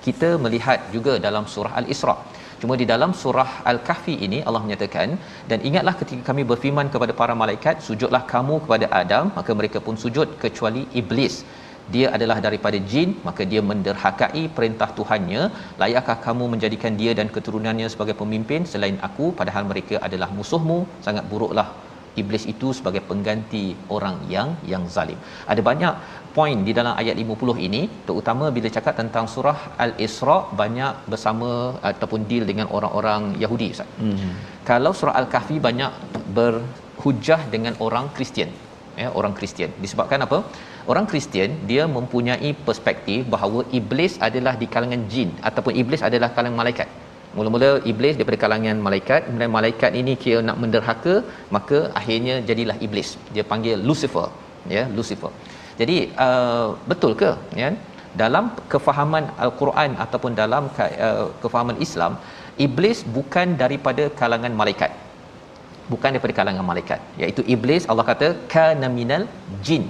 [0.07, 2.17] kita melihat juga dalam surah Al-Isra
[2.62, 5.10] Cuma di dalam surah Al-Kahfi ini Allah menyatakan
[5.50, 9.98] dan ingatlah ketika kami berfirman kepada para malaikat sujudlah kamu kepada Adam maka mereka pun
[10.04, 11.38] sujud kecuali iblis.
[11.94, 15.42] Dia adalah daripada jin maka dia menderhakai perintah Tuhannya.
[15.82, 18.68] Layakkah kamu menjadikan dia dan keturunannya sebagai pemimpin?
[18.74, 20.80] Selain aku padahal mereka adalah musuhmu.
[21.06, 21.70] Sangat buruklah
[22.22, 23.64] iblis itu sebagai pengganti
[23.96, 25.20] orang yang yang zalim.
[25.52, 25.94] Ada banyak
[26.38, 31.50] poin di dalam ayat 50 ini terutama bila cakap tentang surah Al-Isra banyak bersama
[31.92, 33.90] ataupun deal dengan orang-orang Yahudi Ustaz.
[34.08, 34.34] Mm-hmm.
[34.70, 35.92] Kalau surah Al-Kahfi banyak
[36.38, 38.52] berhujah dengan orang Kristian.
[39.02, 39.72] Ya, orang Kristian.
[39.84, 40.38] Disebabkan apa?
[40.92, 46.60] Orang Kristian dia mempunyai perspektif bahawa iblis adalah di kalangan jin ataupun iblis adalah kalangan
[46.62, 46.90] malaikat.
[47.36, 51.16] Mula-mula iblis daripada kalangan malaikat, kemudian malaikat ini kira nak menderhaka,
[51.56, 53.10] maka akhirnya jadilah iblis.
[53.36, 54.28] Dia panggil Lucifer,
[54.76, 55.32] ya, Lucifer.
[55.82, 57.70] Jadi uh, betul ke ya?
[58.22, 62.14] Dalam kefahaman al-Quran ataupun dalam uh, kefahaman Islam,
[62.68, 64.92] iblis bukan daripada kalangan malaikat.
[65.92, 67.00] Bukan daripada kalangan malaikat.
[67.22, 69.26] Iaitu iblis Allah kata kana minal
[69.68, 69.86] jin.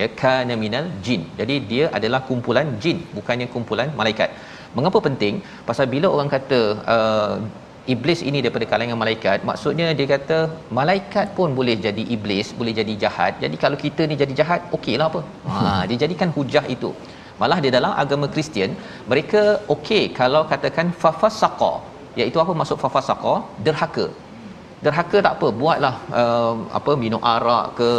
[0.00, 4.30] ya kana minal jin jadi dia adalah kumpulan jin bukannya kumpulan malaikat
[4.78, 5.34] mengapa penting?
[5.68, 6.60] Pasal bila orang kata
[6.94, 7.34] uh,
[7.94, 10.38] iblis ini daripada kalangan malaikat maksudnya dia kata
[10.78, 13.32] malaikat pun boleh jadi iblis boleh jadi jahat.
[13.44, 15.20] Jadi kalau kita ni jadi jahat okeylah apa?
[15.52, 16.90] Ha dia jadikan hujah itu.
[17.40, 18.72] Malah di dalam agama Kristian
[19.12, 19.42] mereka
[19.74, 21.72] okey kalau katakan fafasaqa
[22.20, 23.34] iaitu apa maksud fafasaqa
[23.66, 24.06] derhaka.
[24.84, 27.90] Derhaka tak apa buatlah uh, apa minum arak ke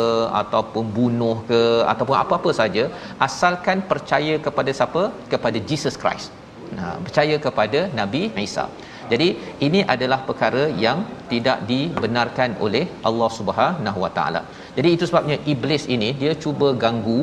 [0.41, 1.59] ataupun bunuh ke
[1.91, 2.85] ataupun apa-apa saja
[3.27, 5.03] asalkan percaya kepada siapa?
[5.33, 6.42] Kepada Jesus Christ
[6.79, 8.65] nah percaya kepada Nabi Isa
[9.11, 9.27] jadi
[9.65, 10.99] ini adalah perkara yang
[11.31, 14.41] tidak dibenarkan oleh Allah Subhanahu Wa Taala.
[14.77, 17.19] Jadi itu sebabnya iblis ini dia cuba ganggu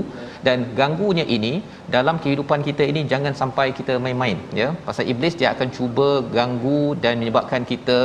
[0.47, 1.53] dan ganggunya ini
[1.97, 4.69] dalam kehidupan kita ini jangan sampai kita main-main ya.
[4.89, 7.99] Pasal iblis dia akan cuba ganggu dan menyebabkan kita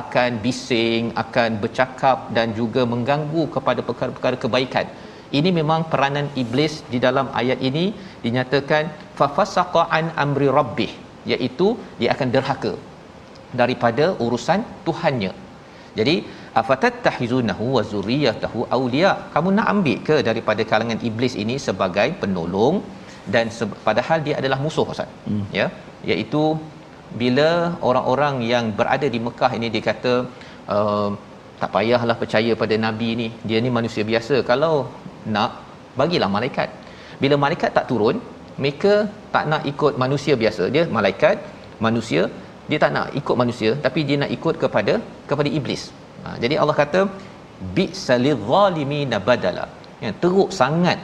[0.00, 4.86] akan bising, akan bercakap dan juga mengganggu kepada perkara-perkara kebaikan.
[5.38, 7.84] Ini memang peranan iblis di dalam ayat ini
[8.24, 8.84] dinyatakan
[9.18, 10.92] fafasaqa an amri rabbih
[11.32, 11.68] iaitu
[12.00, 12.72] dia akan derhaka
[13.60, 15.32] daripada urusan Tuhannya.
[15.98, 16.14] Jadi
[16.60, 19.12] afatattahizunahu wa zurriyatahu awliya.
[19.34, 22.76] Kamu nak ambil ke daripada kalangan iblis ini sebagai penolong
[23.34, 25.10] dan se- padahal dia adalah musuh Ustaz.
[25.28, 25.44] Hmm.
[25.58, 25.66] Ya,
[26.10, 26.44] iaitu
[27.22, 27.48] bila
[27.88, 30.12] orang-orang yang berada di Mekah ini dia kata
[30.74, 31.10] uh,
[31.60, 33.28] tak payahlah percaya pada nabi ni.
[33.48, 34.36] Dia ni manusia biasa.
[34.50, 34.74] Kalau
[35.36, 35.50] nak
[36.00, 36.68] bagilah malaikat.
[37.22, 38.16] Bila malaikat tak turun,
[38.60, 38.92] mereka
[39.34, 40.64] tak nak ikut manusia biasa.
[40.74, 41.36] Dia malaikat,
[41.86, 42.22] manusia,
[42.70, 44.94] dia tak nak ikut manusia tapi dia nak ikut kepada
[45.30, 45.82] kepada iblis.
[46.22, 47.00] Ha, jadi Allah kata
[47.76, 49.64] bi salidh-zalimina badala.
[50.04, 50.98] Ya, teruk sangat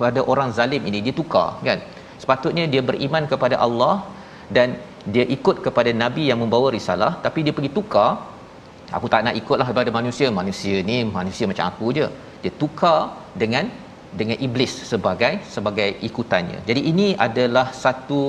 [0.00, 1.80] pada orang zalim ini dia tukar kan.
[2.22, 3.94] Sepatutnya dia beriman kepada Allah
[4.56, 4.76] dan
[5.14, 8.10] dia ikut kepada nabi yang membawa risalah tapi dia pergi tukar
[8.96, 12.06] aku tak nak ikutlah kepada manusia manusia ni manusia macam aku je
[12.42, 12.98] dia tukar
[13.42, 13.64] dengan
[14.20, 16.58] dengan iblis sebagai sebagai ikutannya.
[16.68, 18.20] Jadi ini adalah satu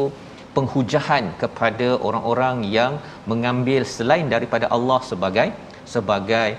[0.55, 2.93] penghujahan kepada orang-orang yang
[3.31, 5.47] mengambil selain daripada Allah sebagai
[5.95, 6.49] sebagai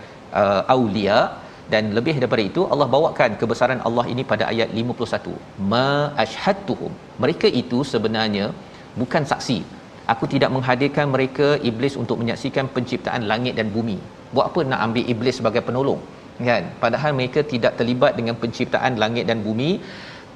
[0.42, 1.18] uh, aulia.
[1.72, 5.34] Dan lebih daripada itu Allah bawakan kebesaran Allah ini pada ayat 51
[5.72, 5.88] ma
[6.22, 6.92] ashhadtuhum.
[7.22, 8.46] Mereka itu sebenarnya
[9.01, 9.59] bukan saksi.
[10.12, 13.99] Aku tidak menghadirkan mereka iblis untuk menyaksikan penciptaan langit dan bumi.
[14.32, 16.01] Buat apa nak ambil iblis sebagai penolong
[16.51, 16.64] kan?
[16.82, 19.70] Padahal mereka tidak terlibat dengan penciptaan langit dan bumi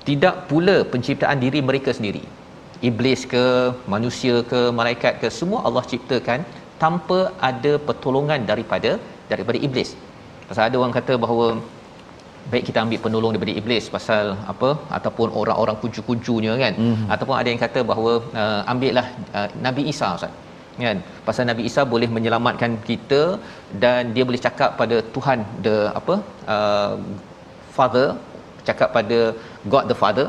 [0.09, 2.23] tidak pula penciptaan diri mereka sendiri.
[2.89, 3.45] Iblis ke
[3.95, 6.41] manusia ke malaikat ke semua Allah ciptakan
[6.83, 7.19] tanpa
[7.51, 8.93] ada pertolongan daripada
[9.33, 9.91] daripada iblis.
[10.49, 11.47] Pasal ada orang kata bahawa
[12.53, 16.73] baik kita ambil penolong daripada iblis pasal apa ataupun orang-orang kuncu-kuncunya kan.
[16.75, 17.13] Mm-hmm.
[17.15, 19.07] ataupun ada yang kata bahawa uh, ambillah
[19.39, 20.35] uh, Nabi Isa Ustaz
[20.87, 20.99] kan?
[21.27, 23.23] Pasal Nabi Isa boleh menyelamatkan kita
[23.85, 26.15] dan dia boleh cakap pada Tuhan the apa
[26.55, 26.95] uh,
[27.77, 28.07] father
[28.69, 29.19] cakap pada
[29.73, 30.27] God the father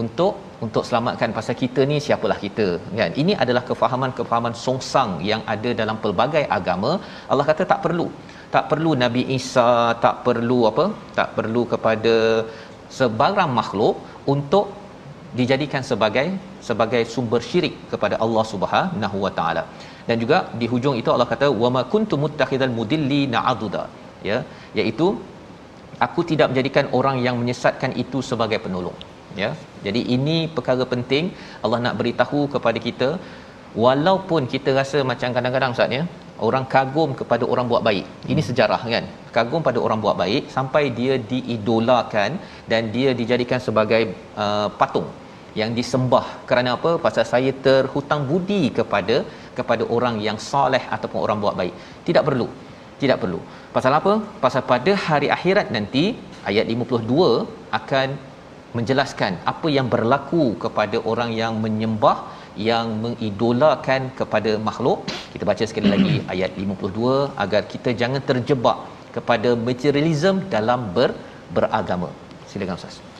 [0.00, 0.34] untuk
[0.64, 2.66] untuk selamatkan pasal kita ni siapalah kita.
[2.98, 3.10] Kan?
[3.22, 6.92] Ini adalah kefahaman-kefahaman songsang yang ada dalam pelbagai agama.
[7.30, 8.06] Allah kata tak perlu.
[8.54, 9.70] Tak perlu Nabi Isa
[10.04, 10.84] tak perlu apa
[11.18, 12.14] tak perlu kepada
[12.98, 13.96] sebarang makhluk
[14.34, 14.66] untuk
[15.38, 16.26] dijadikan sebagai
[16.68, 19.64] sebagai sumber syirik kepada Allah Subhanahu Wa Taala.
[20.08, 23.84] Dan juga di hujung itu Allah kata wama kuntum muttakhidal mudilli na'aduda
[24.28, 24.38] ya
[24.78, 25.06] iaitu
[26.06, 28.98] aku tidak menjadikan orang yang menyesatkan itu sebagai penolong.
[29.42, 29.50] Ya
[29.86, 31.24] jadi ini perkara penting
[31.64, 33.08] Allah nak beritahu kepada kita
[33.84, 36.02] walaupun kita rasa macam kadang-kadang Ustaz ya
[36.46, 38.04] orang kagum kepada orang buat baik.
[38.32, 38.48] Ini hmm.
[38.50, 39.04] sejarah kan?
[39.36, 42.30] Kagum pada orang buat baik sampai dia diidolakan
[42.72, 44.02] dan dia dijadikan sebagai
[44.44, 45.08] uh, patung
[45.60, 46.26] yang disembah.
[46.48, 46.90] Kerana apa?
[47.06, 49.16] Pasal saya terhutang budi kepada
[49.58, 51.74] kepada orang yang soleh ataupun orang buat baik.
[52.08, 52.48] Tidak perlu.
[53.02, 53.40] Tidak perlu.
[53.76, 54.12] Pasal apa?
[54.44, 56.04] Pasal pada hari akhirat nanti
[56.50, 57.26] ayat 52
[57.78, 58.08] akan
[58.76, 62.16] menjelaskan apa yang berlaku kepada orang yang menyembah
[62.70, 64.98] yang mengidolakan kepada makhluk.
[65.32, 68.80] Kita baca sekali lagi ayat 52 agar kita jangan terjebak
[69.16, 71.10] kepada materialism dalam ber,
[71.56, 72.10] beragama.
[72.48, 73.11] Silakan ustaz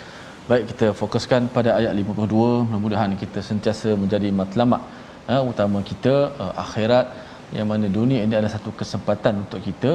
[0.52, 4.82] baik kita fokuskan pada ayat 52 mudah-mudahan kita sentiasa menjadi matlamat
[5.32, 7.06] uh, utama kita uh, akhirat
[7.56, 9.92] yang mana dunia ini adalah satu kesempatan untuk kita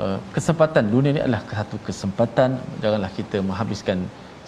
[0.00, 3.98] uh, kesempatan dunia ini adalah satu kesempatan janganlah kita menghabiskan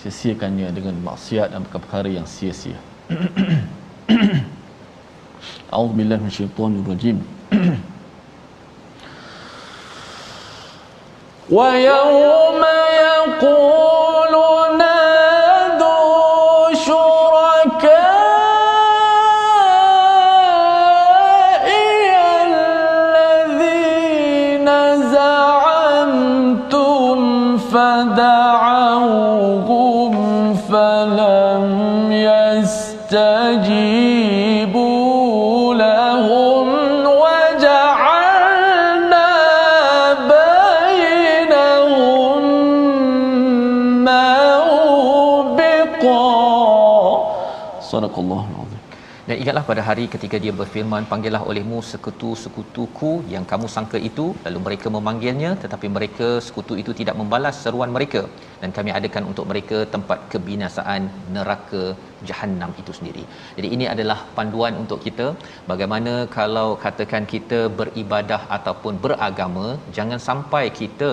[0.01, 2.79] sia-siakannya dengan maksiat dan perkara yang sia-sia.
[5.99, 7.19] Minasyaitonir rajim.
[11.57, 11.69] Wa
[48.15, 48.83] Azim.
[49.29, 54.59] Dan ingatlah pada hari ketika dia berfirman, panggillah olehmu sekutu-sekutuku yang kamu sangka itu, lalu
[54.67, 58.23] mereka memanggilnya, tetapi mereka sekutu itu tidak membalas seruan mereka.
[58.63, 61.83] Dan kami adakan untuk mereka tempat kebinasaan neraka
[62.29, 63.25] jahanam itu sendiri.
[63.57, 65.27] Jadi ini adalah panduan untuk kita
[65.73, 69.67] bagaimana kalau katakan kita beribadah ataupun beragama,
[69.99, 71.13] jangan sampai kita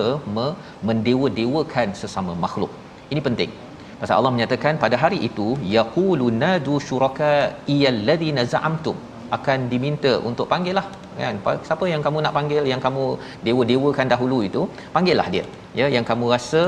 [0.88, 2.72] mendewa-dewakan sesama makhluk.
[3.14, 3.61] Ini penting.
[4.02, 7.32] Pasal Allah menyatakan pada hari itu yaqulu nadu syuraka
[7.74, 8.96] iyalladzina za'amtum.
[9.36, 10.84] Akan diminta untuk panggillah
[11.20, 11.36] kan?
[11.66, 13.04] Siapa yang kamu nak panggil yang kamu
[13.46, 14.62] dewa-dewakan dahulu itu
[14.96, 15.44] panggillah dia.
[15.80, 16.62] Ya yang kamu rasa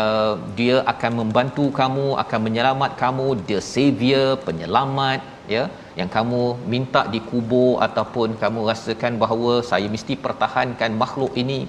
[0.00, 5.20] uh, dia akan membantu kamu akan menyelamat kamu dia savior penyelamat
[5.56, 5.64] ya.
[6.00, 6.42] Yang kamu
[6.74, 11.60] minta dikubur ataupun kamu rasakan bahawa saya mesti pertahankan makhluk ini.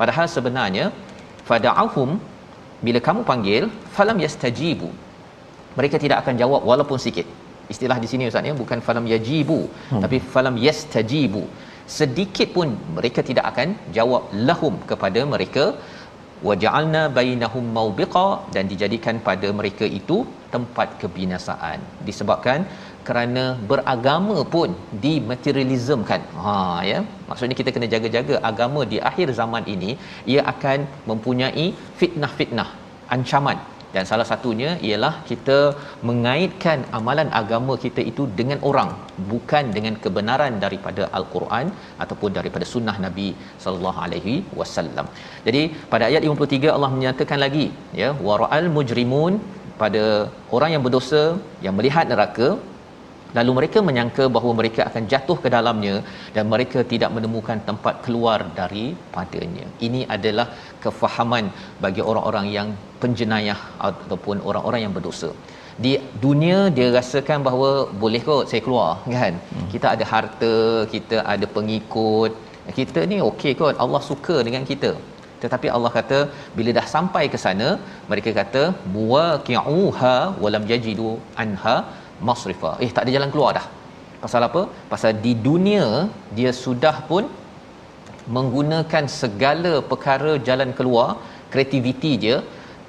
[0.00, 0.86] Padahal sebenarnya
[1.48, 2.10] fada'ahum
[2.86, 3.62] bila kamu panggil
[3.96, 4.90] falam yastajibu.
[5.78, 7.26] Mereka tidak akan jawab walaupun sikit.
[7.72, 10.02] Istilah di sini ustaz ya bukan falam yajibu hmm.
[10.04, 11.42] tapi falam yastajibu.
[11.98, 15.64] Sedikit pun mereka tidak akan jawab lahum kepada mereka.
[16.48, 20.16] Waja'alna bainahum mawbiqa dan dijadikan pada mereka itu
[20.54, 21.78] tempat kebinasaan.
[22.08, 22.66] Disebabkan
[23.08, 24.70] kerana beragama pun
[25.04, 26.22] dimaterialismkan.
[26.44, 26.56] Ha
[26.90, 27.00] ya.
[27.28, 29.92] Maksudnya kita kena jaga-jaga agama di akhir zaman ini
[30.34, 30.80] ia akan
[31.10, 31.66] mempunyai
[32.00, 32.70] fitnah-fitnah,
[33.16, 33.58] ancaman
[33.94, 35.58] dan salah satunya ialah kita
[36.08, 38.90] mengaitkan amalan agama kita itu dengan orang
[39.32, 41.66] bukan dengan kebenaran daripada al-Quran
[42.04, 43.28] ataupun daripada sunnah Nabi
[43.64, 45.08] sallallahu alaihi wasallam.
[45.46, 47.66] Jadi pada ayat 53 Allah menyatakan lagi
[48.02, 49.34] ya wara'al mujrimun
[49.82, 50.04] pada
[50.56, 51.22] orang yang berdosa
[51.66, 52.48] yang melihat neraka
[53.38, 55.94] lalu mereka menyangka bahawa mereka akan jatuh ke dalamnya
[56.36, 59.66] dan mereka tidak menemukan tempat keluar daripadanya.
[59.86, 60.46] Ini adalah
[60.84, 61.46] kefahaman
[61.84, 62.70] bagi orang-orang yang
[63.02, 65.30] penjenayah ataupun orang-orang yang berdosa.
[65.84, 65.92] Di
[66.24, 67.70] dunia dia rasakan bahawa
[68.02, 69.34] boleh kot saya keluar kan?
[69.52, 69.68] Hmm.
[69.74, 70.56] kita ada harta
[70.94, 72.32] kita ada pengikut.
[72.78, 74.92] Kita ni okey kot Allah suka dengan kita.
[75.42, 76.18] Tetapi Allah kata
[76.56, 77.68] bila dah sampai ke sana
[78.10, 78.62] mereka kata
[78.96, 81.10] muwaqi'uha walam yajidu
[81.44, 81.76] anha
[82.28, 82.72] masrifa.
[82.84, 83.66] Eh tak ada jalan keluar dah.
[84.24, 84.62] Pasal apa?
[84.92, 85.86] Pasal di dunia
[86.38, 87.24] dia sudah pun
[88.36, 91.08] menggunakan segala perkara jalan keluar
[91.52, 92.36] kreativiti dia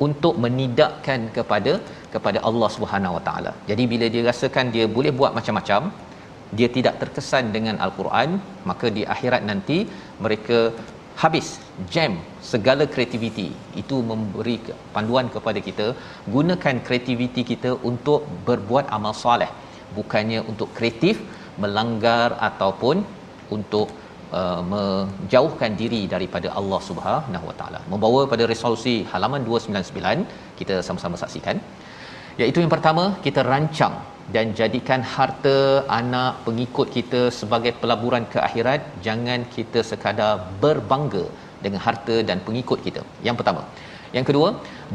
[0.06, 1.74] untuk menidakkan kepada
[2.14, 3.52] kepada Allah Subhanahu Wa Taala.
[3.70, 5.82] Jadi bila dia rasakan dia boleh buat macam-macam,
[6.58, 8.30] dia tidak terkesan dengan al-Quran,
[8.70, 9.78] maka di akhirat nanti
[10.26, 10.60] mereka
[11.22, 11.48] habis
[11.94, 12.12] jam
[12.52, 13.48] segala kreativiti
[13.82, 14.56] itu memberi
[14.96, 15.88] panduan kepada kita
[16.36, 19.52] gunakan kreativiti kita untuk berbuat amal soleh.
[19.98, 21.18] Bukannya untuk kreatif
[21.64, 23.06] melanggar ataupun
[23.56, 23.88] untuk
[24.40, 27.80] uh, menjauhkan diri daripada Allah Subhanahu Wa Taala.
[27.94, 31.58] Membawa pada resolusi halaman 299 kita sama-sama saksikan.
[32.42, 33.96] Iaitu yang pertama kita rancang
[34.36, 35.58] dan jadikan harta
[36.00, 38.82] anak pengikut kita sebagai pelaburan ke akhirat.
[39.06, 41.26] Jangan kita sekadar berbangga
[41.66, 43.02] dengan harta dan pengikut kita.
[43.28, 43.64] Yang pertama.
[44.16, 44.50] Yang kedua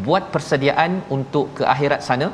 [0.07, 2.29] buat persediaan untuk ke akhirat sana.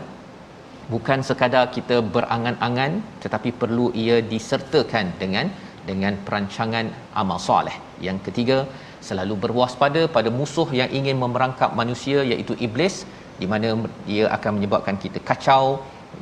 [0.92, 2.92] Bukan sekadar kita berangan-angan
[3.22, 5.46] tetapi perlu ia disertakan dengan
[5.88, 6.86] dengan perancangan
[7.20, 7.76] amal soleh.
[8.06, 8.58] Yang ketiga
[9.08, 12.94] selalu berwaspada pada musuh yang ingin memerangkap manusia iaitu iblis
[13.40, 13.68] di mana
[14.08, 15.64] dia akan menyebabkan kita kacau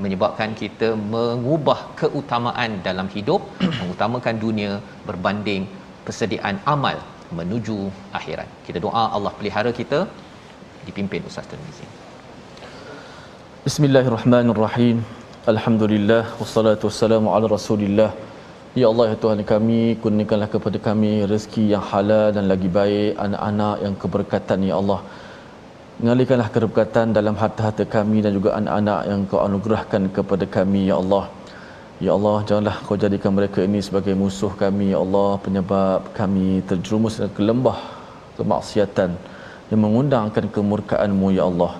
[0.04, 3.40] menyebabkan kita mengubah keutamaan dalam hidup
[3.80, 4.72] mengutamakan dunia
[5.08, 5.64] berbanding
[6.06, 6.98] persediaan amal
[7.38, 7.78] menuju
[8.18, 8.48] akhirat.
[8.66, 10.00] Kita doa Allah pelihara kita
[10.86, 11.86] dipimpin Ustaz Tirmizi.
[13.66, 14.98] Bismillahirrahmanirrahim.
[15.52, 18.10] Alhamdulillah wassalatu wassalamu ala Rasulillah.
[18.80, 23.76] Ya Allah ya Tuhan kami, kurniakanlah kepada kami rezeki yang halal dan lagi baik, anak-anak
[23.84, 25.00] yang keberkatan ya Allah.
[26.02, 31.30] Ngalihkanlah keberkatan dalam harta-harta kami dan juga anak-anak yang kau anugerahkan kepada kami, Ya Allah.
[32.02, 37.22] Ya Allah, janganlah kau jadikan mereka ini sebagai musuh kami, Ya Allah, penyebab kami terjerumus
[37.36, 37.78] ke lembah
[38.34, 39.14] kemaksiatan
[39.70, 41.72] yang mengundangkan kemurkaanmu, Ya Allah.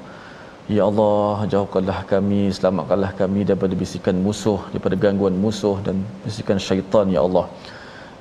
[0.71, 7.11] Ya Allah, jauhkanlah kami, selamatkanlah kami daripada bisikan musuh, daripada gangguan musuh dan bisikan syaitan,
[7.11, 7.51] Ya Allah.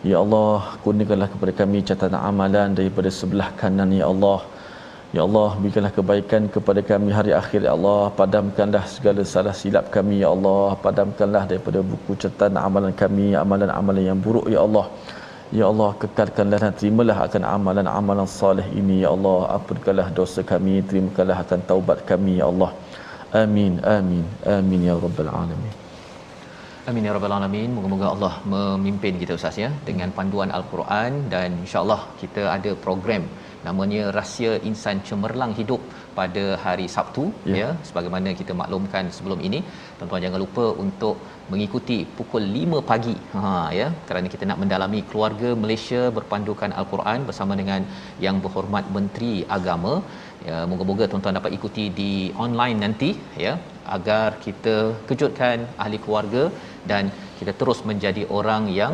[0.01, 4.41] Ya Allah, kurniakanlah kepada kami catatan amalan daripada sebelah kanan, Ya Allah.
[4.41, 4.60] Ya Allah,
[5.13, 8.01] berikanlah kebaikan kepada kami hari akhir, Ya Allah.
[8.19, 10.77] Padamkanlah segala salah silap kami, Ya Allah.
[10.85, 14.85] Padamkanlah daripada buku catatan amalan kami, amalan-amalan yang buruk, Ya Allah.
[15.59, 19.39] Ya Allah, kekalkanlah dan terimalah akan amalan-amalan salih ini, Ya Allah.
[19.59, 22.71] Ampunkanlah dosa kami, terimakanlah akan taubat kami, Ya Allah.
[23.43, 25.81] Amin, amin, amin, Ya Rabbal Alamin.
[26.89, 27.69] Amin ya rabbal alamin.
[27.77, 33.23] Moga-moga Allah memimpin kita Ustaz ya dengan panduan al-Quran dan insya-Allah kita ada program
[33.67, 35.81] namanya rahsia insan cemerlang hidup
[36.19, 37.55] pada hari Sabtu Ya.
[37.59, 37.69] ya.
[37.87, 39.59] Sebagaimana kita maklumkan sebelum ini.
[39.97, 41.15] Tuan-tuan jangan lupa untuk
[41.51, 43.15] mengikuti pukul 5 pagi.
[43.35, 43.87] Ha ya.
[44.09, 47.83] Kerana kita nak mendalami keluarga Malaysia berpandukan al-Quran bersama dengan
[48.25, 49.95] yang berhormat menteri agama.
[50.49, 52.11] Ya moga-moga tuan-tuan dapat ikuti di
[52.45, 53.11] online nanti
[53.45, 53.53] ya.
[53.95, 54.75] Agar kita
[55.09, 56.43] kejutkan ahli keluarga
[56.91, 57.03] dan
[57.39, 58.93] kita terus menjadi orang yang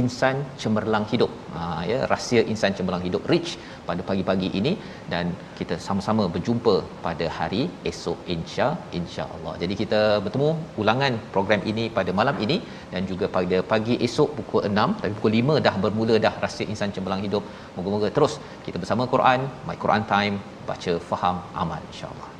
[0.00, 1.30] insan cemerlang hidup.
[1.54, 3.50] Ha ya rahsia insan cemerlang hidup rich
[3.88, 4.72] pada pagi-pagi ini
[5.12, 5.26] dan
[5.58, 6.74] kita sama-sama berjumpa
[7.06, 8.68] pada hari esok insya
[9.00, 9.54] insya-Allah.
[9.62, 10.50] Jadi kita bertemu
[10.82, 12.58] ulangan program ini pada malam ini
[12.94, 16.94] dan juga pada pagi esok pukul 6 tapi pukul 5 dah bermula dah rahsia insan
[16.96, 17.44] cemerlang hidup.
[17.76, 18.34] Moga-moga terus
[18.68, 20.36] kita bersama Quran, My Quran Time,
[20.70, 22.30] baca faham amal insya-Allah.